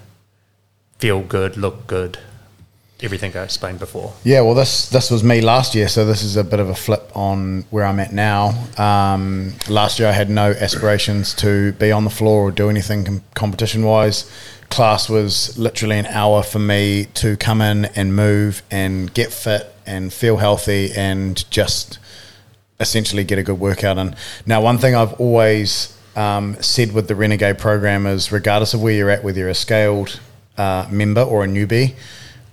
feel 0.98 1.22
good, 1.22 1.58
look 1.58 1.88
good, 1.88 2.18
everything 3.02 3.36
I 3.36 3.44
explained 3.44 3.80
before? 3.80 4.14
Yeah, 4.24 4.42
well, 4.42 4.56
this 4.56 4.90
this 4.90 5.12
was 5.12 5.24
me 5.24 5.42
last 5.42 5.76
year, 5.76 5.88
so 5.88 6.06
this 6.06 6.24
is 6.24 6.36
a 6.36 6.44
bit 6.44 6.60
of 6.60 6.70
a 6.70 6.76
flip 6.76 7.12
on 7.16 7.66
where 7.70 7.86
I'm 7.86 8.00
at 8.00 8.14
now. 8.14 8.66
Um, 8.78 9.54
last 9.70 10.00
year, 10.00 10.10
I 10.10 10.14
had 10.14 10.30
no 10.30 10.52
aspirations 10.52 11.34
to 11.36 11.74
be 11.74 11.92
on 11.92 12.04
the 12.04 12.10
floor 12.10 12.48
or 12.48 12.52
do 12.52 12.70
anything 12.70 13.06
com- 13.06 13.24
competition 13.34 13.84
wise. 13.84 14.30
Class 14.70 15.10
was 15.10 15.58
literally 15.58 16.00
an 16.00 16.08
hour 16.08 16.42
for 16.44 16.60
me 16.60 17.06
to 17.16 17.38
come 17.38 17.62
in 17.62 17.86
and 17.86 18.16
move 18.16 18.64
and 18.72 19.14
get 19.14 19.32
fit 19.32 19.72
and 19.86 20.12
feel 20.12 20.38
healthy 20.38 20.92
and 20.96 21.50
just 21.52 22.00
essentially 22.80 23.24
get 23.24 23.40
a 23.40 23.44
good 23.44 23.60
workout 23.60 23.98
in. 23.98 24.16
Now, 24.46 24.62
one 24.62 24.78
thing 24.78 24.96
I've 24.96 25.14
always 25.14 25.98
um, 26.16 26.62
said 26.62 26.94
with 26.94 27.08
the 27.08 27.16
Renegade 27.16 27.58
program 27.58 28.06
is 28.06 28.32
regardless 28.32 28.74
of 28.74 28.82
where 28.82 28.94
you're 28.94 29.10
at, 29.10 29.24
whether 29.24 29.40
you're 29.40 29.50
a 29.50 29.56
scaled 29.56 30.20
uh, 30.58 30.88
member 30.90 31.22
or 31.22 31.44
a 31.44 31.48
newbie 31.48 31.96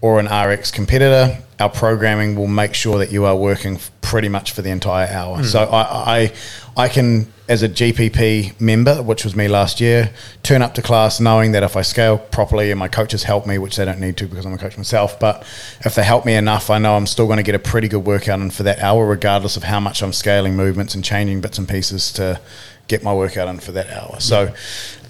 or 0.02 0.18
an 0.18 0.26
RX 0.26 0.72
competitor, 0.72 1.38
our 1.60 1.70
programming 1.70 2.34
will 2.34 2.48
make 2.48 2.74
sure 2.74 2.98
that 2.98 3.12
you 3.12 3.24
are 3.24 3.36
working 3.36 3.78
pretty 4.00 4.28
much 4.28 4.50
for 4.50 4.60
the 4.60 4.68
entire 4.68 5.06
hour. 5.06 5.44
So 5.44 5.62
I, 5.62 6.22
I, 6.22 6.32
I 6.76 6.88
can, 6.88 7.32
as 7.48 7.62
a 7.62 7.68
GPP 7.68 8.60
member, 8.60 9.00
which 9.00 9.22
was 9.22 9.36
me 9.36 9.46
last 9.46 9.80
year, 9.80 10.12
turn 10.42 10.60
up 10.60 10.74
to 10.74 10.82
class 10.82 11.20
knowing 11.20 11.52
that 11.52 11.62
if 11.62 11.76
I 11.76 11.82
scale 11.82 12.18
properly 12.18 12.72
and 12.72 12.80
my 12.80 12.88
coaches 12.88 13.22
help 13.22 13.46
me, 13.46 13.58
which 13.58 13.76
they 13.76 13.84
don't 13.84 14.00
need 14.00 14.16
to 14.16 14.26
because 14.26 14.44
I'm 14.44 14.52
a 14.52 14.58
coach 14.58 14.76
myself, 14.76 15.20
but 15.20 15.42
if 15.84 15.94
they 15.94 16.02
help 16.02 16.26
me 16.26 16.34
enough, 16.34 16.68
I 16.68 16.78
know 16.78 16.96
I'm 16.96 17.06
still 17.06 17.26
going 17.26 17.36
to 17.36 17.44
get 17.44 17.54
a 17.54 17.60
pretty 17.60 17.86
good 17.86 18.04
workout 18.04 18.40
in 18.40 18.50
for 18.50 18.64
that 18.64 18.80
hour, 18.80 19.06
regardless 19.06 19.56
of 19.56 19.62
how 19.62 19.78
much 19.78 20.02
I'm 20.02 20.12
scaling 20.12 20.56
movements 20.56 20.96
and 20.96 21.04
changing 21.04 21.40
bits 21.40 21.58
and 21.58 21.68
pieces 21.68 22.12
to 22.14 22.40
get 22.88 23.04
my 23.04 23.14
workout 23.14 23.46
in 23.48 23.60
for 23.60 23.70
that 23.72 23.88
hour. 23.90 24.18
So, 24.18 24.52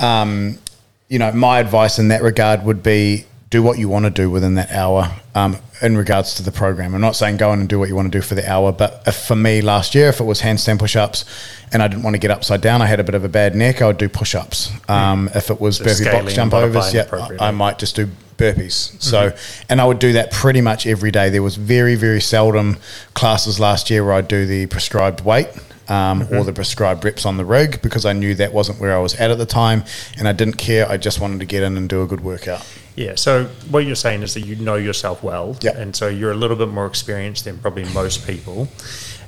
um, 0.00 0.58
you 1.08 1.18
know, 1.18 1.32
my 1.32 1.60
advice 1.60 1.98
in 1.98 2.08
that 2.08 2.22
regard 2.22 2.62
would 2.64 2.82
be 2.82 3.24
do 3.52 3.62
what 3.62 3.78
you 3.78 3.86
want 3.86 4.06
to 4.06 4.10
do 4.10 4.30
within 4.30 4.54
that 4.54 4.70
hour 4.72 5.12
um, 5.34 5.58
in 5.82 5.94
regards 5.94 6.34
to 6.34 6.42
the 6.42 6.50
program. 6.50 6.94
I'm 6.94 7.02
not 7.02 7.14
saying 7.14 7.36
go 7.36 7.52
in 7.52 7.60
and 7.60 7.68
do 7.68 7.78
what 7.78 7.90
you 7.90 7.94
want 7.94 8.10
to 8.10 8.18
do 8.18 8.22
for 8.22 8.34
the 8.34 8.50
hour, 8.50 8.72
but 8.72 9.02
if 9.06 9.14
for 9.14 9.36
me 9.36 9.60
last 9.60 9.94
year, 9.94 10.08
if 10.08 10.20
it 10.20 10.24
was 10.24 10.40
handstand 10.40 10.78
push 10.78 10.96
ups 10.96 11.26
and 11.70 11.82
I 11.82 11.86
didn't 11.86 12.02
want 12.02 12.14
to 12.14 12.18
get 12.18 12.30
upside 12.30 12.62
down, 12.62 12.80
I 12.80 12.86
had 12.86 12.98
a 12.98 13.04
bit 13.04 13.14
of 13.14 13.24
a 13.24 13.28
bad 13.28 13.54
neck, 13.54 13.82
I 13.82 13.88
would 13.88 13.98
do 13.98 14.08
push 14.08 14.34
ups. 14.34 14.72
Um, 14.88 15.28
If 15.34 15.50
it 15.50 15.60
was 15.60 15.76
So 15.76 15.84
burpee 15.84 16.04
box 16.04 16.34
jump 16.34 16.54
overs, 16.54 16.94
yeah. 16.94 17.06
I, 17.38 17.48
I 17.48 17.50
might 17.50 17.78
just 17.78 17.94
do 17.94 18.08
burpees. 18.38 19.00
So, 19.02 19.34
and 19.68 19.82
I 19.82 19.84
would 19.84 19.98
do 19.98 20.14
that 20.14 20.32
pretty 20.32 20.62
much 20.62 20.86
every 20.86 21.10
day. 21.10 21.28
There 21.28 21.42
was 21.42 21.56
very, 21.56 21.94
very 21.94 22.22
seldom 22.22 22.78
classes 23.12 23.60
last 23.60 23.90
year 23.90 24.02
where 24.02 24.14
I'd 24.14 24.28
do 24.28 24.46
the 24.46 24.64
prescribed 24.66 25.20
weight 25.20 25.48
um, 25.92 26.22
or 26.32 26.42
the 26.44 26.52
prescribed 26.52 27.04
reps 27.04 27.24
on 27.26 27.36
the 27.36 27.44
rig 27.44 27.82
because 27.82 28.04
I 28.06 28.12
knew 28.14 28.34
that 28.36 28.52
wasn't 28.52 28.80
where 28.80 28.94
I 28.96 29.00
was 29.06 29.14
at 29.22 29.30
at 29.30 29.38
the 29.38 29.46
time 29.46 29.84
and 30.18 30.26
I 30.26 30.32
didn't 30.32 30.58
care. 30.68 30.88
I 30.88 30.96
just 30.96 31.20
wanted 31.20 31.40
to 31.40 31.46
get 31.46 31.62
in 31.62 31.76
and 31.76 31.88
do 31.88 32.02
a 32.02 32.06
good 32.06 32.22
workout. 32.22 32.62
Yeah. 32.96 33.14
So 33.16 33.44
what 33.70 33.80
you're 33.86 33.94
saying 34.06 34.22
is 34.22 34.34
that 34.34 34.42
you 34.48 34.56
know 34.56 34.76
yourself 34.76 35.22
well, 35.22 35.56
Yep. 35.60 35.74
and 35.76 35.96
so 35.96 36.08
you're 36.08 36.30
a 36.32 36.40
little 36.42 36.56
bit 36.56 36.68
more 36.68 36.86
experienced 36.86 37.44
than 37.46 37.58
probably 37.58 37.84
most 37.92 38.26
people, 38.26 38.68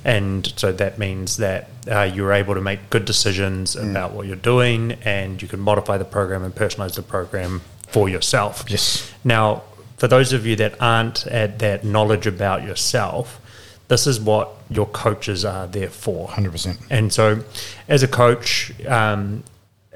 and 0.03 0.53
so 0.55 0.71
that 0.71 0.99
means 0.99 1.37
that 1.37 1.69
uh, 1.89 2.01
you're 2.03 2.31
able 2.33 2.53
to 2.53 2.61
make 2.61 2.89
good 2.91 3.05
decisions 3.05 3.75
Mm. 3.75 3.91
about 3.91 4.13
what 4.13 4.27
you're 4.27 4.35
doing, 4.53 4.93
and 5.03 5.41
you 5.41 5.47
can 5.47 5.59
modify 5.59 5.97
the 5.97 6.05
program 6.05 6.43
and 6.43 6.53
personalize 6.53 6.93
the 6.95 7.01
program 7.01 7.61
for 7.87 8.07
yourself. 8.07 8.65
Yes. 8.67 9.11
Now, 9.23 9.63
for 9.97 10.07
those 10.07 10.31
of 10.33 10.45
you 10.45 10.55
that 10.57 10.73
aren't 10.79 11.25
at 11.27 11.57
that 11.59 11.83
knowledge 11.83 12.27
about 12.27 12.63
yourself, 12.63 13.39
this 13.87 14.07
is 14.07 14.19
what 14.19 14.49
your 14.69 14.87
coaches 14.87 15.45
are 15.45 15.67
there 15.67 15.89
for. 15.89 16.27
100%. 16.29 16.77
And 16.89 17.13
so, 17.13 17.43
as 17.87 18.03
a 18.03 18.07
coach, 18.07 18.71
um, 18.87 19.43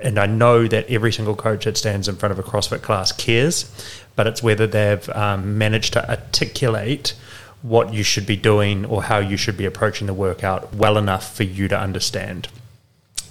and 0.02 0.18
I 0.18 0.26
know 0.28 0.68
that 0.68 0.90
every 0.90 1.12
single 1.12 1.36
coach 1.36 1.66
that 1.66 1.78
stands 1.78 2.08
in 2.08 2.16
front 2.16 2.32
of 2.32 2.40
a 2.40 2.44
CrossFit 2.44 2.82
class 2.82 3.12
cares, 3.12 3.70
but 4.16 4.28
it's 4.28 4.42
whether 4.42 4.68
they've 4.68 5.08
um, 5.10 5.58
managed 5.58 5.94
to 5.94 6.10
articulate 6.10 7.16
what 7.62 7.94
you 7.94 8.04
should 8.04 8.26
be 8.26 8.38
doing 8.38 8.86
or 8.86 9.04
how 9.04 9.18
you 9.18 9.36
should 9.36 9.58
be 9.58 9.66
approaching 9.66 10.08
the 10.08 10.14
workout 10.14 10.74
well 10.74 10.98
enough 10.98 11.36
for 11.36 11.44
you 11.44 11.68
to 11.68 11.78
understand. 11.78 12.48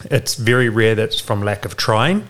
It's 0.05 0.35
very 0.35 0.69
rare 0.69 0.95
that 0.95 1.05
it's 1.05 1.21
from 1.21 1.43
lack 1.43 1.65
of 1.65 1.77
trying. 1.77 2.29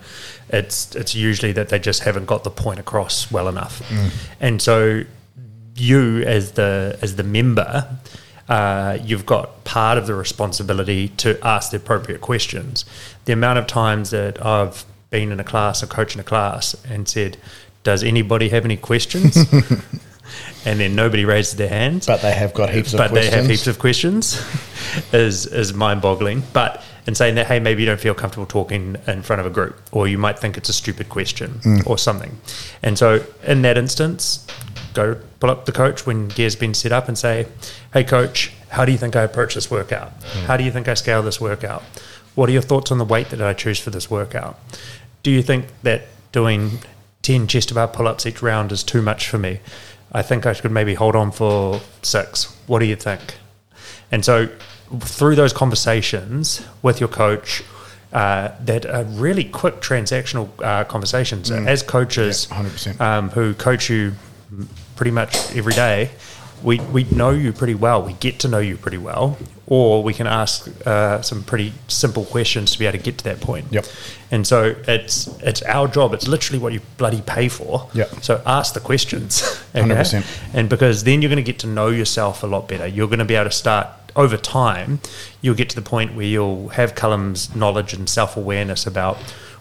It's 0.49 0.95
it's 0.95 1.13
usually 1.13 1.51
that 1.51 1.69
they 1.69 1.77
just 1.77 2.03
haven't 2.03 2.25
got 2.25 2.43
the 2.43 2.49
point 2.49 2.79
across 2.79 3.31
well 3.31 3.47
enough. 3.47 3.83
And 4.39 4.61
so 4.61 5.03
you 5.79 6.21
as 6.23 6.53
the 6.53 6.97
as 7.01 7.15
the 7.15 7.23
member, 7.23 7.87
uh, 8.47 8.97
you've 9.03 9.25
got 9.25 9.63
part 9.63 9.97
of 9.97 10.07
the 10.07 10.13
responsibility 10.15 11.09
to 11.09 11.39
ask 11.45 11.71
the 11.71 11.77
appropriate 11.77 12.21
questions. 12.21 12.85
The 13.25 13.33
amount 13.33 13.59
of 13.59 13.67
times 13.67 14.09
that 14.11 14.43
I've 14.45 14.85
been 15.09 15.31
in 15.31 15.39
a 15.39 15.43
class 15.43 15.81
or 15.83 15.87
coaching 15.87 16.19
a 16.19 16.23
class 16.23 16.75
and 16.89 17.07
said, 17.07 17.37
"Does 17.83 18.03
anybody 18.03 18.49
have 18.49 18.65
any 18.65 18.77
questions?" 18.77 19.37
and 20.65 20.79
then 20.79 20.95
nobody 20.95 21.25
raises 21.25 21.55
their 21.55 21.69
hands 21.69 22.05
But 22.05 22.21
they 22.21 22.31
have 22.33 22.53
got 22.53 22.69
heaps 22.69 22.93
of 22.93 22.97
but 22.99 23.09
questions. 23.09 23.31
they 23.31 23.37
have 23.41 23.49
heaps 23.49 23.67
of 23.67 23.79
questions 23.79 24.39
is 25.13 25.45
is 25.47 25.73
mind 25.73 26.01
boggling. 26.01 26.43
But 26.53 26.83
and 27.09 27.17
saying 27.17 27.33
that, 27.33 27.47
hey, 27.47 27.59
maybe 27.59 27.81
you 27.81 27.87
don't 27.87 27.99
feel 27.99 28.13
comfortable 28.13 28.45
talking 28.45 28.95
in 29.07 29.23
front 29.23 29.39
of 29.39 29.47
a 29.47 29.49
group, 29.49 29.81
or 29.91 30.07
you 30.07 30.19
might 30.19 30.37
think 30.37 30.59
it's 30.59 30.69
a 30.69 30.73
stupid 30.73 31.09
question 31.09 31.55
mm. 31.63 31.87
or 31.87 31.97
something. 31.97 32.39
And 32.83 32.99
so, 32.99 33.25
in 33.41 33.63
that 33.63 33.79
instance, 33.79 34.45
go 34.93 35.19
pull 35.39 35.49
up 35.49 35.65
the 35.65 35.71
coach 35.71 36.05
when 36.05 36.27
gear's 36.27 36.55
been 36.55 36.75
set 36.75 36.91
up 36.91 37.07
and 37.07 37.17
say, 37.17 37.47
hey, 37.93 38.03
coach, 38.03 38.53
how 38.69 38.85
do 38.85 38.91
you 38.91 38.97
think 38.99 39.15
I 39.15 39.23
approach 39.23 39.55
this 39.55 39.71
workout? 39.71 40.21
Mm. 40.21 40.43
How 40.45 40.55
do 40.55 40.63
you 40.63 40.69
think 40.69 40.87
I 40.87 40.93
scale 40.93 41.23
this 41.23 41.41
workout? 41.41 41.81
What 42.35 42.47
are 42.47 42.51
your 42.51 42.61
thoughts 42.61 42.91
on 42.91 42.99
the 42.99 43.05
weight 43.05 43.29
that 43.29 43.41
I 43.41 43.53
choose 43.53 43.79
for 43.79 43.89
this 43.89 44.11
workout? 44.11 44.59
Do 45.23 45.31
you 45.31 45.41
think 45.41 45.65
that 45.81 46.03
doing 46.31 46.77
10 47.23 47.47
chest 47.47 47.69
to 47.69 47.73
bar 47.73 47.87
pull 47.87 48.07
ups 48.07 48.27
each 48.27 48.43
round 48.43 48.71
is 48.71 48.83
too 48.83 49.01
much 49.01 49.27
for 49.29 49.39
me? 49.39 49.61
I 50.11 50.21
think 50.21 50.45
I 50.45 50.53
should 50.53 50.71
maybe 50.71 50.93
hold 50.93 51.15
on 51.15 51.31
for 51.31 51.81
six. 52.03 52.55
What 52.67 52.79
do 52.79 52.85
you 52.85 52.95
think? 52.95 53.37
And 54.11 54.23
so, 54.23 54.49
through 54.99 55.35
those 55.35 55.53
conversations 55.53 56.65
with 56.81 56.99
your 56.99 57.09
coach, 57.09 57.63
uh, 58.11 58.49
that 58.61 58.85
are 58.87 59.03
really 59.03 59.43
quick 59.43 59.81
transactional 59.81 60.49
uh, 60.63 60.83
conversations 60.85 61.51
as 61.51 61.83
coaches 61.83 62.47
Yeah, 62.49 62.63
100%. 62.63 62.99
um, 63.01 63.29
who 63.29 63.53
coach 63.53 63.89
you 63.89 64.13
pretty 64.95 65.11
much 65.11 65.55
every 65.55 65.73
day, 65.73 66.09
we, 66.63 66.79
we 66.79 67.03
know 67.05 67.29
you 67.29 67.53
pretty 67.53 67.75
well. 67.75 68.01
We 68.01 68.13
get 68.13 68.39
to 68.39 68.47
know 68.47 68.57
you 68.59 68.75
pretty 68.77 68.97
well, 68.97 69.37
or 69.67 70.03
we 70.03 70.13
can 70.13 70.27
ask 70.27 70.67
uh, 70.85 71.21
some 71.21 71.43
pretty 71.43 71.71
simple 71.87 72.25
questions 72.25 72.71
to 72.71 72.79
be 72.79 72.85
able 72.85 72.97
to 72.97 73.03
get 73.03 73.17
to 73.19 73.23
that 73.25 73.39
point. 73.41 73.67
Yep. 73.71 73.85
And 74.31 74.45
so 74.45 74.75
it's 74.87 75.27
it's 75.41 75.61
our 75.61 75.87
job. 75.87 76.13
It's 76.13 76.27
literally 76.27 76.59
what 76.59 76.73
you 76.73 76.81
bloody 76.97 77.21
pay 77.21 77.47
for. 77.47 77.87
Yep. 77.93 78.09
So 78.23 78.41
ask 78.45 78.73
the 78.73 78.79
questions. 78.81 79.41
100%. 79.73 80.25
And 80.53 80.67
because 80.67 81.03
then 81.05 81.21
you're 81.21 81.29
going 81.29 81.43
to 81.43 81.49
get 81.49 81.59
to 81.59 81.67
know 81.67 81.87
yourself 81.89 82.43
a 82.43 82.47
lot 82.47 82.67
better. 82.67 82.87
You're 82.87 83.07
going 83.07 83.19
to 83.19 83.25
be 83.25 83.35
able 83.35 83.49
to 83.51 83.55
start 83.55 83.87
over 84.15 84.37
time. 84.37 84.99
You'll 85.41 85.55
get 85.55 85.69
to 85.69 85.75
the 85.75 85.81
point 85.81 86.15
where 86.15 86.25
you'll 86.25 86.69
have 86.69 86.95
Callum's 86.95 87.55
knowledge 87.55 87.93
and 87.93 88.09
self 88.09 88.35
awareness 88.37 88.85
about 88.85 89.17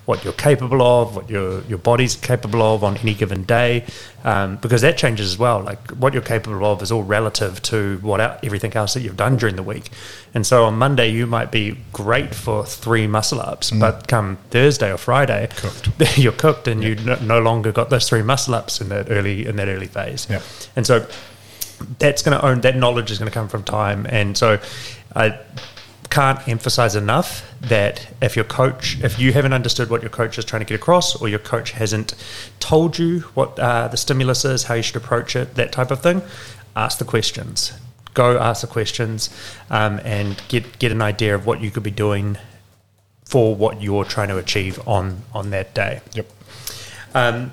what 0.08 0.24
you're 0.24 0.32
capable 0.32 0.80
of, 0.80 1.14
what 1.16 1.28
your 1.28 1.60
your 1.64 1.76
body's 1.76 2.16
capable 2.16 2.62
of 2.62 2.82
on 2.82 2.96
any 2.96 3.12
given 3.12 3.44
day, 3.44 3.84
um, 4.24 4.56
because 4.56 4.80
that 4.80 4.96
changes 4.96 5.30
as 5.30 5.38
well. 5.38 5.60
Like 5.60 5.90
what 5.90 6.14
you're 6.14 6.22
capable 6.22 6.64
of 6.64 6.80
is 6.80 6.90
all 6.90 7.02
relative 7.02 7.60
to 7.64 7.98
what 8.00 8.18
everything 8.42 8.72
else 8.72 8.94
that 8.94 9.02
you've 9.02 9.18
done 9.18 9.36
during 9.36 9.56
the 9.56 9.62
week. 9.62 9.90
And 10.32 10.46
so 10.46 10.64
on 10.64 10.78
Monday 10.78 11.10
you 11.10 11.26
might 11.26 11.52
be 11.52 11.76
great 11.92 12.34
for 12.34 12.64
three 12.64 13.06
muscle 13.06 13.38
ups, 13.38 13.70
but 13.70 14.08
come 14.08 14.38
Thursday 14.48 14.90
or 14.90 14.96
Friday, 14.96 15.50
Cooked. 15.54 15.90
you're 16.16 16.32
cooked 16.32 16.66
and 16.68 16.82
you 16.82 16.94
no, 16.94 17.16
no 17.16 17.38
longer 17.40 17.70
got 17.70 17.90
those 17.90 18.08
three 18.08 18.22
muscle 18.22 18.54
ups 18.54 18.80
in 18.80 18.88
that 18.88 19.10
early 19.10 19.46
in 19.46 19.56
that 19.56 19.68
early 19.68 19.88
phase. 19.88 20.26
Yep. 20.30 20.42
And 20.74 20.86
so 20.86 21.06
that's 21.98 22.22
going 22.22 22.38
to 22.38 22.44
own 22.44 22.60
that 22.62 22.76
knowledge 22.76 23.10
is 23.10 23.18
going 23.18 23.30
to 23.30 23.34
come 23.34 23.48
from 23.48 23.62
time 23.62 24.06
and 24.08 24.36
so 24.36 24.58
i 25.14 25.38
can't 26.10 26.48
emphasize 26.48 26.96
enough 26.96 27.46
that 27.60 28.08
if 28.22 28.34
your 28.34 28.44
coach 28.44 28.98
if 29.02 29.18
you 29.18 29.32
haven't 29.32 29.52
understood 29.52 29.90
what 29.90 30.00
your 30.02 30.10
coach 30.10 30.38
is 30.38 30.44
trying 30.44 30.60
to 30.60 30.66
get 30.66 30.74
across 30.74 31.20
or 31.20 31.28
your 31.28 31.38
coach 31.38 31.72
hasn't 31.72 32.14
told 32.60 32.98
you 32.98 33.20
what 33.34 33.58
uh, 33.58 33.88
the 33.88 33.96
stimulus 33.96 34.44
is 34.44 34.64
how 34.64 34.74
you 34.74 34.82
should 34.82 34.96
approach 34.96 35.36
it 35.36 35.54
that 35.56 35.70
type 35.70 35.90
of 35.90 36.00
thing 36.00 36.22
ask 36.76 36.98
the 36.98 37.04
questions 37.04 37.72
go 38.14 38.38
ask 38.38 38.62
the 38.62 38.66
questions 38.66 39.28
um, 39.70 40.00
and 40.02 40.42
get 40.48 40.78
get 40.78 40.90
an 40.90 41.02
idea 41.02 41.34
of 41.34 41.44
what 41.46 41.60
you 41.60 41.70
could 41.70 41.82
be 41.82 41.90
doing 41.90 42.38
for 43.24 43.54
what 43.54 43.82
you're 43.82 44.04
trying 44.04 44.28
to 44.28 44.38
achieve 44.38 44.80
on 44.88 45.22
on 45.34 45.50
that 45.50 45.74
day 45.74 46.00
Yep. 46.14 46.32
um, 47.14 47.50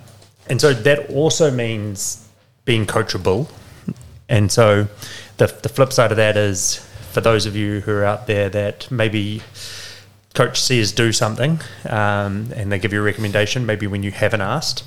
and 0.47 0.61
so 0.61 0.73
that 0.73 1.09
also 1.09 1.51
means 1.51 2.27
being 2.65 2.85
coachable. 2.85 3.47
And 4.27 4.51
so 4.51 4.88
the, 5.38 5.47
the 5.47 5.69
flip 5.69 5.93
side 5.93 6.11
of 6.11 6.17
that 6.17 6.38
is 6.38 6.77
for 7.11 7.21
those 7.21 7.45
of 7.45 7.55
you 7.55 7.81
who 7.81 7.91
are 7.91 8.05
out 8.05 8.27
there 8.27 8.49
that 8.49 8.89
maybe 8.91 9.41
coach 10.33 10.59
says 10.59 10.91
do 10.91 11.11
something 11.11 11.59
um, 11.89 12.51
and 12.55 12.71
they 12.71 12.77
give 12.77 12.91
you 12.91 12.99
a 12.99 13.03
recommendation, 13.03 13.65
maybe 13.65 13.88
when 13.88 14.03
you 14.03 14.11
haven't 14.11 14.41
asked, 14.41 14.83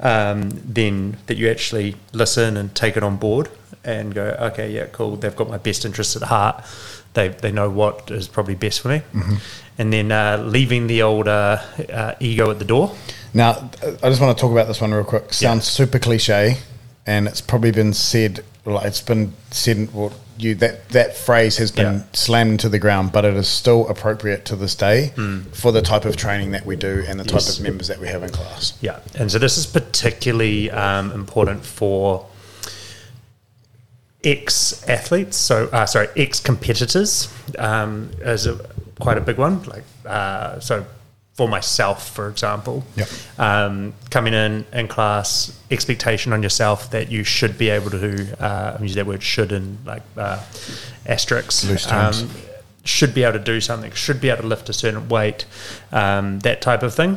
um, 0.00 0.50
then 0.64 1.16
that 1.26 1.36
you 1.36 1.50
actually 1.50 1.96
listen 2.12 2.56
and 2.56 2.74
take 2.74 2.96
it 2.96 3.02
on 3.02 3.16
board 3.16 3.48
and 3.84 4.14
go, 4.14 4.36
okay, 4.40 4.70
yeah, 4.70 4.86
cool, 4.86 5.16
they've 5.16 5.34
got 5.34 5.48
my 5.48 5.58
best 5.58 5.84
interests 5.84 6.14
at 6.14 6.22
heart. 6.22 6.64
They, 7.14 7.28
they 7.28 7.52
know 7.52 7.68
what 7.68 8.10
is 8.10 8.28
probably 8.28 8.54
best 8.54 8.80
for 8.80 8.88
me. 8.88 9.02
And 9.76 9.92
then 9.92 10.12
uh, 10.12 10.44
leaving 10.46 10.86
the 10.86 11.02
old 11.02 11.28
uh, 11.28 11.60
uh, 11.92 12.14
ego 12.20 12.50
at 12.50 12.58
the 12.58 12.64
door. 12.64 12.94
Now, 13.34 13.70
I 14.02 14.08
just 14.08 14.20
want 14.20 14.36
to 14.36 14.40
talk 14.40 14.52
about 14.52 14.68
this 14.68 14.80
one 14.80 14.92
real 14.92 15.04
quick. 15.04 15.32
Sounds 15.32 15.66
super 15.66 15.98
cliche, 15.98 16.58
and 17.06 17.26
it's 17.26 17.40
probably 17.40 17.72
been 17.72 17.92
said. 17.92 18.44
Like 18.64 18.86
it's 18.86 19.00
been 19.00 19.32
said. 19.50 19.92
Well, 19.92 20.12
you 20.38 20.54
that 20.56 20.88
that 20.90 21.16
phrase 21.16 21.58
has 21.58 21.70
been 21.72 21.94
Yeah. 21.94 22.02
slammed 22.12 22.60
to 22.60 22.68
the 22.68 22.78
ground, 22.78 23.12
but 23.12 23.24
it 23.24 23.34
is 23.34 23.48
still 23.48 23.88
appropriate 23.88 24.44
to 24.46 24.56
this 24.56 24.74
day 24.74 25.12
for 25.52 25.72
the 25.72 25.82
type 25.82 26.04
of 26.04 26.16
training 26.16 26.52
that 26.52 26.64
we 26.64 26.76
do 26.76 27.04
and 27.06 27.18
the 27.18 27.24
type 27.24 27.42
of 27.42 27.60
members 27.60 27.88
that 27.88 27.98
we 28.00 28.06
have 28.08 28.22
in 28.22 28.30
class. 28.30 28.72
Yeah, 28.80 28.98
and 29.14 29.30
so 29.30 29.38
this 29.38 29.58
is 29.58 29.66
particularly 29.66 30.70
um, 30.70 31.10
important 31.12 31.64
for 31.64 32.26
ex 34.24 34.86
athletes. 34.88 35.36
So, 35.36 35.66
uh, 35.72 35.86
sorry, 35.86 36.08
ex 36.16 36.40
competitors 36.40 37.28
um, 37.58 38.10
is 38.20 38.46
a, 38.46 38.58
quite 39.00 39.18
a 39.18 39.20
big 39.20 39.38
one. 39.38 39.62
Like, 39.64 39.84
uh, 40.06 40.60
so 40.60 40.86
for 41.34 41.48
myself, 41.48 42.10
for 42.10 42.28
example, 42.28 42.84
Yep. 42.96 43.08
um, 43.38 43.94
coming 44.10 44.34
in 44.34 44.66
in 44.72 44.86
class, 44.88 45.58
expectation 45.70 46.32
on 46.32 46.42
yourself 46.42 46.90
that 46.90 47.10
you 47.10 47.24
should 47.24 47.56
be 47.56 47.70
able 47.70 47.90
to 47.90 48.42
uh, 48.42 48.76
use 48.80 48.94
that 48.94 49.06
word 49.06 49.22
should 49.22 49.50
in 49.52 49.78
like 49.86 50.02
uh, 50.16 50.38
asterisks. 51.06 51.90
Um, 51.90 52.30
should 52.84 53.14
be 53.14 53.22
able 53.22 53.38
to 53.38 53.44
do 53.44 53.60
something, 53.60 53.92
should 53.92 54.20
be 54.20 54.28
able 54.28 54.42
to 54.42 54.48
lift 54.48 54.68
a 54.68 54.72
certain 54.72 55.08
weight, 55.08 55.44
um, 55.92 56.40
that 56.40 56.60
type 56.60 56.82
of 56.82 56.92
thing 56.92 57.16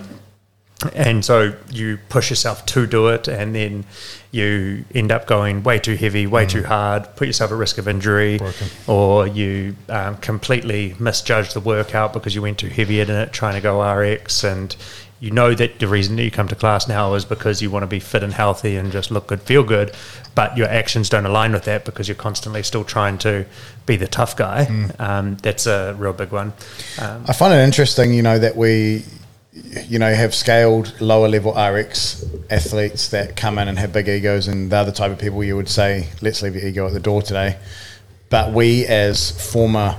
and 0.94 1.24
so 1.24 1.54
you 1.70 1.98
push 2.10 2.30
yourself 2.30 2.66
to 2.66 2.86
do 2.86 3.08
it 3.08 3.28
and 3.28 3.56
then 3.56 3.86
you 4.32 4.84
end 4.94 5.12
up 5.12 5.26
going 5.26 5.64
way 5.64 5.80
too 5.80 5.96
heavy 5.96 6.28
way 6.28 6.46
too 6.46 6.64
hard 6.64 7.08
put 7.16 7.28
yourself 7.28 7.52
at 7.52 7.58
risk 7.58 7.78
of 7.78 7.88
injury 7.88 8.38
Broken. 8.38 8.68
or 8.86 9.26
you 9.26 9.76
um, 9.88 10.18
completely 10.18 10.94
misjudge 11.00 11.54
the 11.54 11.62
workout 11.62 12.12
because 12.12 12.36
you 12.36 12.42
went 12.42 12.58
too 12.60 12.68
heavy 12.68 13.00
in 13.00 13.10
it 13.10 13.32
trying 13.32 13.56
to 13.56 13.62
go 13.62 13.82
rx 13.82 14.44
and 14.44 14.76
you 15.22 15.32
know 15.32 15.54
that 15.56 15.80
the 15.80 15.88
reason 15.88 16.18
that 16.18 16.24
you 16.24 16.32
come 16.32 16.50
to 16.50 16.56
class 16.56 16.90
now 16.90 17.14
is 17.14 17.24
because 17.24 17.62
you 17.62 17.72
want 17.72 17.84
to 17.84 17.88
be 17.88 18.02
fit 18.02 18.22
and 18.22 18.34
healthy 18.34 18.76
and 18.76 18.92
just 18.92 19.12
look 19.12 19.28
good 19.28 19.42
feel 19.42 19.64
good 19.64 19.96
but 20.36 20.58
your 20.58 20.68
actions 20.68 21.08
don't 21.08 21.26
align 21.26 21.54
with 21.54 21.64
that 21.64 21.86
because 21.86 22.10
you're 22.10 22.16
constantly 22.16 22.62
still 22.62 22.84
trying 22.84 23.18
to 23.18 23.46
be 23.86 23.96
the 23.96 24.08
tough 24.08 24.36
guy. 24.36 24.66
Um, 25.00 25.38
that's 25.38 25.66
a 25.66 25.96
real 25.98 26.14
big 26.14 26.32
one. 26.32 26.54
Um, 27.00 27.24
I 27.28 27.34
find 27.34 27.54
it 27.54 27.64
interesting, 27.64 28.14
you 28.14 28.22
know, 28.22 28.38
that 28.38 28.56
we, 28.56 29.06
you 29.56 30.00
know, 30.00 30.14
have 30.14 30.36
scaled 30.36 31.00
lower 31.00 31.30
level 31.30 31.54
RX 31.54 32.26
athletes 32.50 33.10
that 33.10 33.38
come 33.38 33.58
in 33.58 33.68
and 33.68 33.80
have 33.80 33.94
big 33.94 34.10
egos, 34.10 34.48
and 34.48 34.70
they're 34.70 34.84
the 34.84 34.92
type 34.92 35.12
of 35.12 35.20
people 35.20 35.44
you 35.44 35.56
would 35.56 35.70
say, 35.70 36.10
let's 36.22 36.42
leave 36.42 36.56
your 36.56 36.66
ego 36.66 36.88
at 36.88 36.94
the 36.94 37.00
door 37.00 37.22
today. 37.22 37.58
But 38.30 38.52
we, 38.52 38.86
as 38.86 39.32
former 39.52 39.98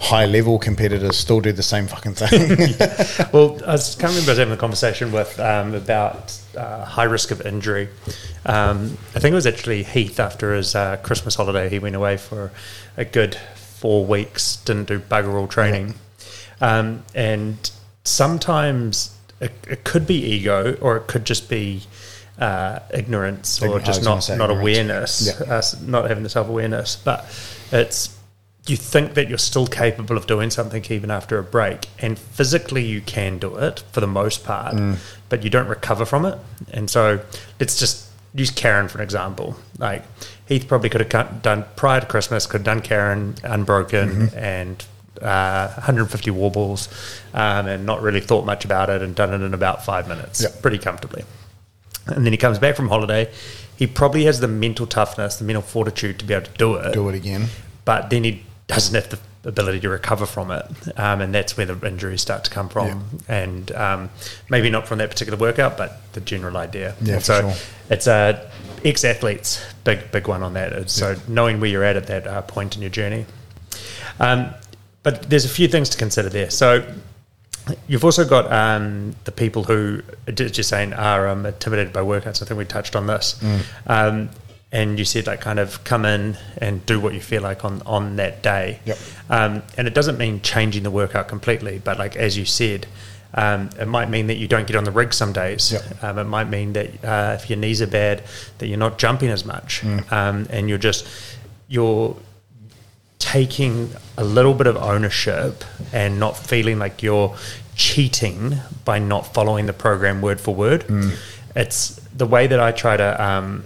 high 0.00 0.26
level 0.26 0.58
competitors, 0.58 1.16
still 1.16 1.40
do 1.40 1.52
the 1.52 1.62
same 1.62 1.86
fucking 1.86 2.14
thing. 2.14 2.74
Well, 3.32 3.56
I 3.66 3.76
can't 3.76 4.02
remember 4.02 4.30
I 4.30 4.32
was 4.32 4.38
having 4.38 4.54
a 4.54 4.58
conversation 4.58 5.10
with 5.10 5.38
um, 5.40 5.74
about 5.74 6.38
uh, 6.56 6.84
high 6.84 7.04
risk 7.04 7.30
of 7.30 7.40
injury. 7.42 7.88
Um, 8.44 8.98
I 9.14 9.20
think 9.20 9.32
it 9.32 9.36
was 9.36 9.46
actually 9.46 9.84
Heath 9.84 10.20
after 10.20 10.54
his 10.54 10.74
uh, 10.74 10.98
Christmas 10.98 11.34
holiday. 11.34 11.68
He 11.68 11.78
went 11.78 11.96
away 11.96 12.16
for 12.16 12.52
a 12.96 13.04
good 13.04 13.36
four 13.54 14.04
weeks, 14.04 14.56
didn't 14.56 14.88
do 14.88 14.98
bugger 14.98 15.34
all 15.34 15.48
training. 15.48 15.94
Um, 16.60 17.04
and 17.14 17.70
sometimes 18.08 19.16
it, 19.40 19.52
it 19.68 19.84
could 19.84 20.06
be 20.06 20.14
ego 20.14 20.76
or 20.80 20.96
it 20.96 21.06
could 21.06 21.24
just 21.24 21.48
be 21.48 21.82
uh, 22.38 22.80
ignorance 22.92 23.60
or 23.62 23.70
was 23.70 23.82
just 23.84 24.02
not, 24.04 24.28
not 24.28 24.50
ignorance. 24.50 24.60
awareness, 24.60 25.40
Yeah. 25.40 25.54
uh, 25.54 25.62
not 25.86 26.08
having 26.08 26.22
the 26.24 26.30
self 26.30 26.48
awareness. 26.48 26.96
But 26.96 27.24
it's 27.72 28.16
you 28.66 28.76
think 28.76 29.14
that 29.14 29.28
you're 29.28 29.38
still 29.38 29.66
capable 29.66 30.16
of 30.16 30.26
doing 30.26 30.50
something 30.50 30.84
even 30.90 31.10
after 31.10 31.38
a 31.38 31.42
break, 31.42 31.86
and 32.00 32.18
physically 32.18 32.84
you 32.84 33.00
can 33.00 33.38
do 33.38 33.56
it 33.56 33.82
for 33.92 34.00
the 34.00 34.06
most 34.06 34.44
part, 34.44 34.76
but 35.30 35.42
you 35.42 35.50
don't 35.50 35.68
recover 35.68 36.04
from 36.04 36.24
it. 36.26 36.38
And 36.72 36.90
so 36.90 37.20
let's 37.58 37.78
just 37.78 38.06
use 38.34 38.50
Karen 38.50 38.88
for 38.88 38.98
an 38.98 39.04
example. 39.04 39.56
Like 39.78 40.04
Heath 40.46 40.68
probably 40.68 40.90
could 40.90 41.00
have 41.10 41.42
done 41.42 41.64
prior 41.76 42.00
to 42.00 42.06
Christmas, 42.06 42.46
could 42.46 42.58
have 42.58 42.64
done 42.66 42.82
Karen 42.82 43.36
unbroken 43.42 44.28
and 44.36 44.84
uh, 45.22 45.68
150 45.74 46.30
wall 46.30 46.50
balls, 46.50 46.88
um, 47.34 47.66
and 47.66 47.84
not 47.86 48.02
really 48.02 48.20
thought 48.20 48.44
much 48.44 48.64
about 48.64 48.90
it, 48.90 49.02
and 49.02 49.14
done 49.14 49.32
it 49.32 49.44
in 49.44 49.54
about 49.54 49.84
five 49.84 50.08
minutes, 50.08 50.42
Yep. 50.42 50.62
pretty 50.62 50.78
comfortably. 50.78 51.24
And 52.06 52.24
then 52.24 52.32
he 52.32 52.36
comes 52.38 52.58
back 52.58 52.74
from 52.76 52.88
holiday. 52.88 53.30
He 53.76 53.86
probably 53.86 54.24
has 54.24 54.40
the 54.40 54.48
mental 54.48 54.86
toughness, 54.86 55.36
the 55.36 55.44
mental 55.44 55.62
fortitude 55.62 56.18
to 56.20 56.24
be 56.24 56.34
able 56.34 56.46
to 56.46 56.52
do 56.52 56.74
it 56.76 56.92
do 56.94 57.08
it 57.08 57.14
again. 57.14 57.46
but 57.84 58.10
then 58.10 58.24
he 58.24 58.42
doesn't 58.66 58.94
have 58.94 59.08
the 59.10 59.18
ability 59.48 59.80
to 59.80 59.88
recover 59.88 60.26
from 60.26 60.50
it, 60.50 60.66
um, 60.98 61.20
and 61.20 61.34
that's 61.34 61.56
where 61.56 61.64
the 61.66 61.86
injuries 61.86 62.20
start 62.20 62.44
to 62.44 62.50
come 62.50 62.68
from. 62.68 63.20
And 63.28 63.70
um, 63.72 64.10
maybe 64.50 64.68
not 64.68 64.88
from 64.88 64.98
that 64.98 65.10
particular 65.10 65.38
workout, 65.38 65.76
but 65.78 66.00
the 66.12 66.20
general 66.20 66.56
idea. 66.56 66.94
Yeah, 67.00 67.18
so 67.20 67.40
sure. 67.42 67.54
it's 67.88 68.06
a 68.06 68.50
ex 68.84 69.04
athletes 69.04 69.64
big 69.84 70.10
big 70.12 70.28
one 70.28 70.42
on 70.42 70.54
that. 70.54 70.72
It's 70.72 70.92
So 70.92 71.16
knowing 71.28 71.60
where 71.60 71.70
you're 71.70 71.84
at 71.84 71.96
at 71.96 72.06
that 72.08 72.26
uh, 72.26 72.42
point 72.42 72.74
in 72.76 72.82
your 72.82 72.90
journey. 72.90 73.26
Um, 74.20 74.52
but 75.02 75.30
there's 75.30 75.44
a 75.44 75.48
few 75.48 75.68
things 75.68 75.88
to 75.90 75.98
consider 75.98 76.28
there. 76.28 76.50
So 76.50 76.94
you've 77.86 78.04
also 78.04 78.26
got 78.26 78.50
um, 78.52 79.14
the 79.24 79.32
people 79.32 79.64
who, 79.64 80.02
just 80.32 80.68
saying, 80.68 80.92
are 80.94 81.28
um, 81.28 81.46
intimidated 81.46 81.92
by 81.92 82.00
workouts. 82.00 82.42
I 82.42 82.46
think 82.46 82.58
we 82.58 82.64
touched 82.64 82.96
on 82.96 83.06
this. 83.06 83.42
Um, 83.86 84.30
and 84.70 84.98
you 84.98 85.04
said 85.04 85.26
like 85.26 85.40
kind 85.40 85.58
of 85.58 85.82
come 85.84 86.04
in 86.04 86.36
and 86.58 86.84
do 86.84 87.00
what 87.00 87.14
you 87.14 87.20
feel 87.20 87.42
like 87.42 87.64
on 87.64 87.80
on 87.86 88.16
that 88.16 88.42
day. 88.42 88.80
Yep. 88.84 88.98
Um, 89.30 89.62
and 89.76 89.88
it 89.88 89.94
doesn't 89.94 90.18
mean 90.18 90.42
changing 90.42 90.82
the 90.82 90.90
workout 90.90 91.28
completely, 91.28 91.80
but 91.82 91.98
like 91.98 92.16
as 92.16 92.36
you 92.36 92.44
said, 92.44 92.86
um, 93.34 93.70
it 93.78 93.88
might 93.88 94.10
mean 94.10 94.26
that 94.26 94.36
you 94.36 94.46
don't 94.48 94.66
get 94.66 94.76
on 94.76 94.84
the 94.84 94.90
rig 94.90 95.14
some 95.14 95.32
days. 95.32 95.72
Yep. 95.72 96.04
Um, 96.04 96.18
it 96.18 96.24
might 96.24 96.48
mean 96.48 96.74
that 96.74 97.04
uh, 97.04 97.38
if 97.40 97.48
your 97.48 97.58
knees 97.58 97.80
are 97.80 97.86
bad, 97.86 98.22
that 98.58 98.66
you're 98.66 98.78
not 98.78 98.98
jumping 98.98 99.30
as 99.30 99.44
much, 99.44 99.84
um, 100.10 100.46
and 100.50 100.68
you're 100.68 100.78
just 100.78 101.08
you're 101.68 102.16
taking 103.18 103.90
a 104.16 104.24
little 104.24 104.54
bit 104.54 104.66
of 104.66 104.76
ownership 104.76 105.64
and 105.92 106.18
not 106.20 106.36
feeling 106.36 106.78
like 106.78 107.02
you're 107.02 107.34
cheating 107.74 108.56
by 108.84 108.98
not 108.98 109.32
following 109.34 109.66
the 109.66 109.72
program 109.72 110.20
word 110.22 110.40
for 110.40 110.54
word. 110.54 110.84
It's 111.56 111.96
the 112.16 112.26
way 112.26 112.46
that 112.46 112.60
I 112.60 112.72
try 112.72 112.96
to 112.96 113.22
um, 113.24 113.64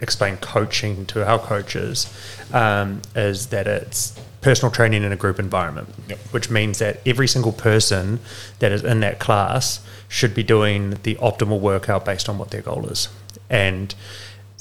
explain 0.00 0.36
coaching 0.38 1.06
to 1.06 1.26
our 1.26 1.38
coaches 1.38 2.12
um, 2.52 3.02
is 3.14 3.48
that 3.48 3.66
it's 3.66 4.18
personal 4.40 4.70
training 4.70 5.02
in 5.02 5.12
a 5.12 5.16
group 5.16 5.38
environment, 5.38 5.88
Yep. 6.08 6.18
which 6.32 6.50
means 6.50 6.78
that 6.78 7.00
every 7.06 7.26
single 7.28 7.52
person 7.52 8.20
that 8.58 8.72
is 8.72 8.84
in 8.84 9.00
that 9.00 9.18
class 9.18 9.80
should 10.08 10.34
be 10.34 10.42
doing 10.42 10.98
the 11.02 11.14
optimal 11.16 11.60
workout 11.60 12.04
based 12.04 12.28
on 12.28 12.36
what 12.38 12.50
their 12.50 12.60
goal 12.62 12.86
is. 12.88 13.08
And 13.48 13.94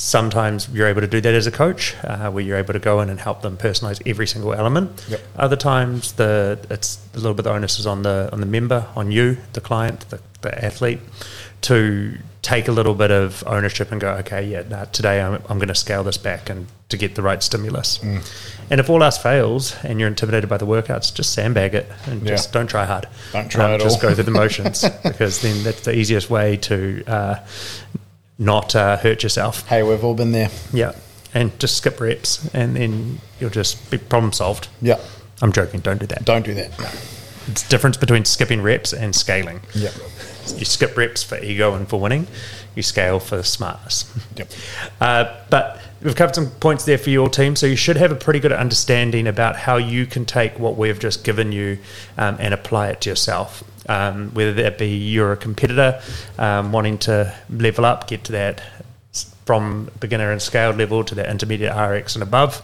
sometimes 0.04 0.68
you're 0.70 0.88
able 0.88 1.02
to 1.02 1.08
do 1.08 1.22
that 1.22 1.34
as 1.34 1.48
a 1.48 1.52
coach, 1.52 1.96
uh, 2.04 2.30
where 2.30 2.44
you're 2.44 2.58
able 2.58 2.74
to 2.74 2.80
go 2.80 3.00
in 3.00 3.10
and 3.10 3.20
help 3.20 3.42
them 3.42 3.58
personalize 3.58 4.02
every 4.06 4.28
single 4.28 4.54
element. 4.54 5.06
Yep. 5.10 5.22
Other 5.38 5.56
times, 5.56 6.14
the 6.14 6.60
it's 6.70 7.00
a 7.14 7.18
little 7.18 7.34
bit 7.34 7.44
the 7.44 7.52
onus 7.52 7.80
is 7.80 7.88
on 7.88 8.04
the 8.04 8.30
on 8.34 8.40
the 8.42 8.46
member, 8.46 8.88
on 8.96 9.12
you, 9.12 9.38
the 9.54 9.62
client, 9.62 10.06
the, 10.10 10.20
the 10.42 10.64
athlete, 10.66 11.00
to 11.62 12.18
take 12.42 12.68
a 12.68 12.72
little 12.74 12.94
bit 12.94 13.10
of 13.10 13.42
ownership 13.48 13.90
and 13.94 14.02
go, 14.02 14.10
okay, 14.16 14.46
yeah, 14.46 14.64
nah, 14.64 14.84
today 14.86 15.22
I'm, 15.22 15.42
I'm 15.48 15.58
going 15.60 15.70
to 15.70 15.76
scale 15.76 16.04
this 16.04 16.18
back 16.18 16.50
and 16.50 16.68
to 16.90 16.98
get 16.98 17.16
the 17.16 17.22
right 17.22 17.42
stimulus. 17.42 18.00
Mm. 18.00 18.22
And 18.70 18.80
if 18.82 18.90
all 18.90 19.02
else 19.02 19.18
fails 19.18 19.74
and 19.86 19.98
you're 19.98 20.10
intimidated 20.10 20.50
by 20.50 20.58
the 20.58 20.66
workouts, 20.66 21.14
just 21.14 21.32
sandbag 21.32 21.74
it 21.74 21.90
and 22.06 22.22
Yeah. 22.22 22.32
just 22.32 22.52
don't 22.52 22.68
try 22.68 22.84
hard. 22.84 23.06
Um, 23.06 23.12
Don't 23.32 23.50
try 23.50 23.74
at 23.76 23.80
Just 23.80 23.86
all. 23.86 23.90
Just 23.92 24.02
go 24.02 24.14
through 24.14 24.26
the 24.26 24.32
motions 24.44 24.84
because 25.04 25.42
then 25.42 25.64
that's 25.64 25.82
the 25.86 25.96
easiest 25.96 26.30
way 26.30 26.58
to 26.58 27.04
uh, 27.08 27.36
not 28.38 28.76
uh, 28.76 28.98
hurt 28.98 29.24
yourself. 29.24 29.68
Hey, 29.68 29.84
we've 29.84 30.04
all 30.04 30.16
been 30.16 30.32
there. 30.32 30.50
Yeah. 30.72 30.94
And 31.34 31.58
just 31.60 31.78
skip 31.78 32.00
reps 32.00 32.48
and 32.54 32.76
then 32.76 33.20
you'll 33.40 33.50
just 33.50 33.90
be 33.90 33.98
problem 33.98 34.34
solved. 34.34 34.68
Yeah. 34.82 35.00
I'm 35.42 35.52
joking. 35.52 35.80
Don't 35.80 36.00
do 36.00 36.06
that. 36.08 36.26
Don't 36.26 36.46
do 36.46 36.54
that. 36.54 36.72
It's 37.48 37.64
the 37.64 37.70
difference 37.70 37.98
between 37.98 38.26
skipping 38.26 38.62
reps 38.62 38.94
and 38.94 39.16
scaling. 39.16 39.62
Yeah. 39.74 39.90
You 40.56 40.66
skip 40.66 40.96
reps 40.96 41.24
for 41.24 41.38
ego 41.40 41.74
and 41.74 41.88
for 41.88 42.00
winning. 42.00 42.28
You 42.76 42.84
scale 42.84 43.20
for 43.20 43.44
smartness. 43.44 44.12
Yep. 44.36 44.52
Uh, 45.00 45.36
but 45.52 45.80
we've 46.02 46.16
covered 46.16 46.34
some 46.34 46.50
points 46.50 46.86
there 46.86 46.98
for 46.98 47.12
your 47.12 47.30
team, 47.30 47.56
so 47.56 47.68
you 47.68 47.76
should 47.76 47.98
have 47.98 48.12
a 48.12 48.16
pretty 48.16 48.40
good 48.40 48.52
understanding 48.52 49.28
about 49.28 49.56
how 49.56 49.78
you 49.78 50.08
can 50.08 50.26
take 50.26 50.58
what 50.58 50.76
we've 50.76 50.98
just 50.98 51.24
given 51.24 51.52
you 51.52 51.78
um, 52.18 52.38
and 52.40 52.54
apply 52.54 52.90
it 52.90 53.02
to 53.02 53.10
yourself. 53.10 53.64
Um, 53.88 54.30
whether 54.34 54.54
that 54.54 54.78
be 54.78 54.88
you're 54.88 55.34
a 55.34 55.38
competitor 55.38 56.02
um, 56.40 56.72
wanting 56.72 56.98
to 57.00 57.36
level 57.50 57.86
up, 57.86 58.08
get 58.08 58.24
to 58.26 58.32
that 58.32 58.64
from 59.46 59.90
beginner 60.00 60.32
and 60.32 60.42
scaled 60.42 60.78
level 60.78 61.04
to 61.04 61.16
that 61.16 61.30
intermediate 61.30 61.76
RX 61.76 62.16
and 62.16 62.24
above, 62.24 62.62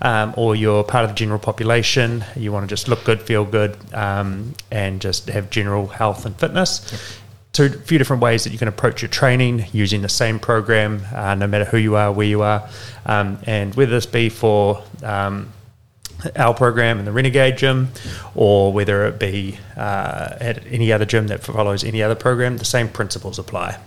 um, 0.00 0.32
or 0.36 0.54
you're 0.54 0.84
part 0.84 1.04
of 1.04 1.10
the 1.10 1.16
general 1.16 1.40
population, 1.40 2.24
you 2.36 2.52
want 2.52 2.62
to 2.62 2.68
just 2.68 2.88
look 2.88 3.02
good, 3.04 3.20
feel 3.20 3.44
good, 3.44 3.76
um, 3.92 4.54
and 4.70 5.00
just 5.00 5.28
have 5.28 5.50
general 5.50 5.88
health 5.88 6.24
and 6.24 6.36
fitness 6.36 7.20
two 7.52 7.70
few 7.70 7.98
different 7.98 8.22
ways 8.22 8.44
that 8.44 8.52
you 8.52 8.58
can 8.58 8.68
approach 8.68 9.02
your 9.02 9.08
training 9.08 9.66
using 9.72 10.02
the 10.02 10.08
same 10.08 10.38
program, 10.38 11.02
uh, 11.14 11.34
no 11.34 11.46
matter 11.46 11.64
who 11.64 11.76
you 11.76 11.96
are, 11.96 12.12
where 12.12 12.26
you 12.26 12.42
are, 12.42 12.68
um, 13.06 13.38
and 13.46 13.74
whether 13.74 13.90
this 13.90 14.06
be 14.06 14.28
for 14.28 14.82
um, 15.02 15.52
our 16.36 16.54
program 16.54 16.98
in 16.98 17.04
the 17.04 17.12
Renegade 17.12 17.58
Gym, 17.58 17.88
or 18.34 18.72
whether 18.72 19.06
it 19.06 19.18
be 19.18 19.58
uh, 19.76 20.36
at 20.40 20.64
any 20.66 20.92
other 20.92 21.04
gym 21.04 21.28
that 21.28 21.42
follows 21.42 21.82
any 21.82 22.02
other 22.02 22.14
program, 22.14 22.58
the 22.58 22.64
same 22.64 22.88
principles 22.88 23.38
apply. 23.38 23.78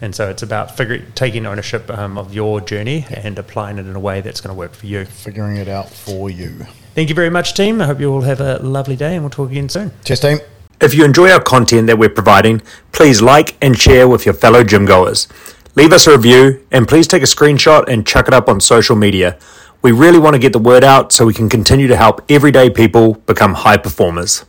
And 0.00 0.14
so 0.14 0.28
it's 0.28 0.42
about 0.42 0.76
figure, 0.76 0.98
taking 1.14 1.46
ownership 1.46 1.90
um, 1.90 2.18
of 2.18 2.34
your 2.34 2.60
journey 2.60 3.06
and 3.10 3.38
applying 3.38 3.78
it 3.78 3.86
in 3.86 3.96
a 3.96 4.00
way 4.00 4.20
that's 4.20 4.40
going 4.40 4.54
to 4.54 4.58
work 4.58 4.74
for 4.74 4.86
you. 4.86 5.06
Figuring 5.06 5.56
it 5.56 5.68
out 5.68 5.88
for 5.88 6.28
you. 6.28 6.66
Thank 6.94 7.08
you 7.08 7.14
very 7.14 7.30
much, 7.30 7.54
team. 7.54 7.80
I 7.80 7.86
hope 7.86 8.00
you 8.00 8.12
all 8.12 8.22
have 8.22 8.40
a 8.40 8.58
lovely 8.58 8.96
day, 8.96 9.14
and 9.14 9.22
we'll 9.22 9.30
talk 9.30 9.50
again 9.50 9.68
soon. 9.68 9.92
Cheers, 10.04 10.20
team. 10.20 10.55
If 10.78 10.92
you 10.92 11.06
enjoy 11.06 11.30
our 11.30 11.40
content 11.40 11.86
that 11.86 11.98
we're 11.98 12.10
providing, 12.10 12.60
please 12.92 13.22
like 13.22 13.56
and 13.62 13.78
share 13.78 14.06
with 14.06 14.26
your 14.26 14.34
fellow 14.34 14.62
gym 14.62 14.84
goers. 14.84 15.26
Leave 15.74 15.92
us 15.92 16.06
a 16.06 16.12
review 16.12 16.66
and 16.70 16.86
please 16.86 17.06
take 17.06 17.22
a 17.22 17.26
screenshot 17.26 17.88
and 17.88 18.06
chuck 18.06 18.28
it 18.28 18.34
up 18.34 18.46
on 18.46 18.60
social 18.60 18.94
media. 18.94 19.38
We 19.80 19.92
really 19.92 20.18
want 20.18 20.34
to 20.34 20.38
get 20.38 20.52
the 20.52 20.58
word 20.58 20.84
out 20.84 21.12
so 21.12 21.24
we 21.24 21.32
can 21.32 21.48
continue 21.48 21.86
to 21.86 21.96
help 21.96 22.20
everyday 22.30 22.68
people 22.68 23.14
become 23.14 23.54
high 23.54 23.78
performers. 23.78 24.44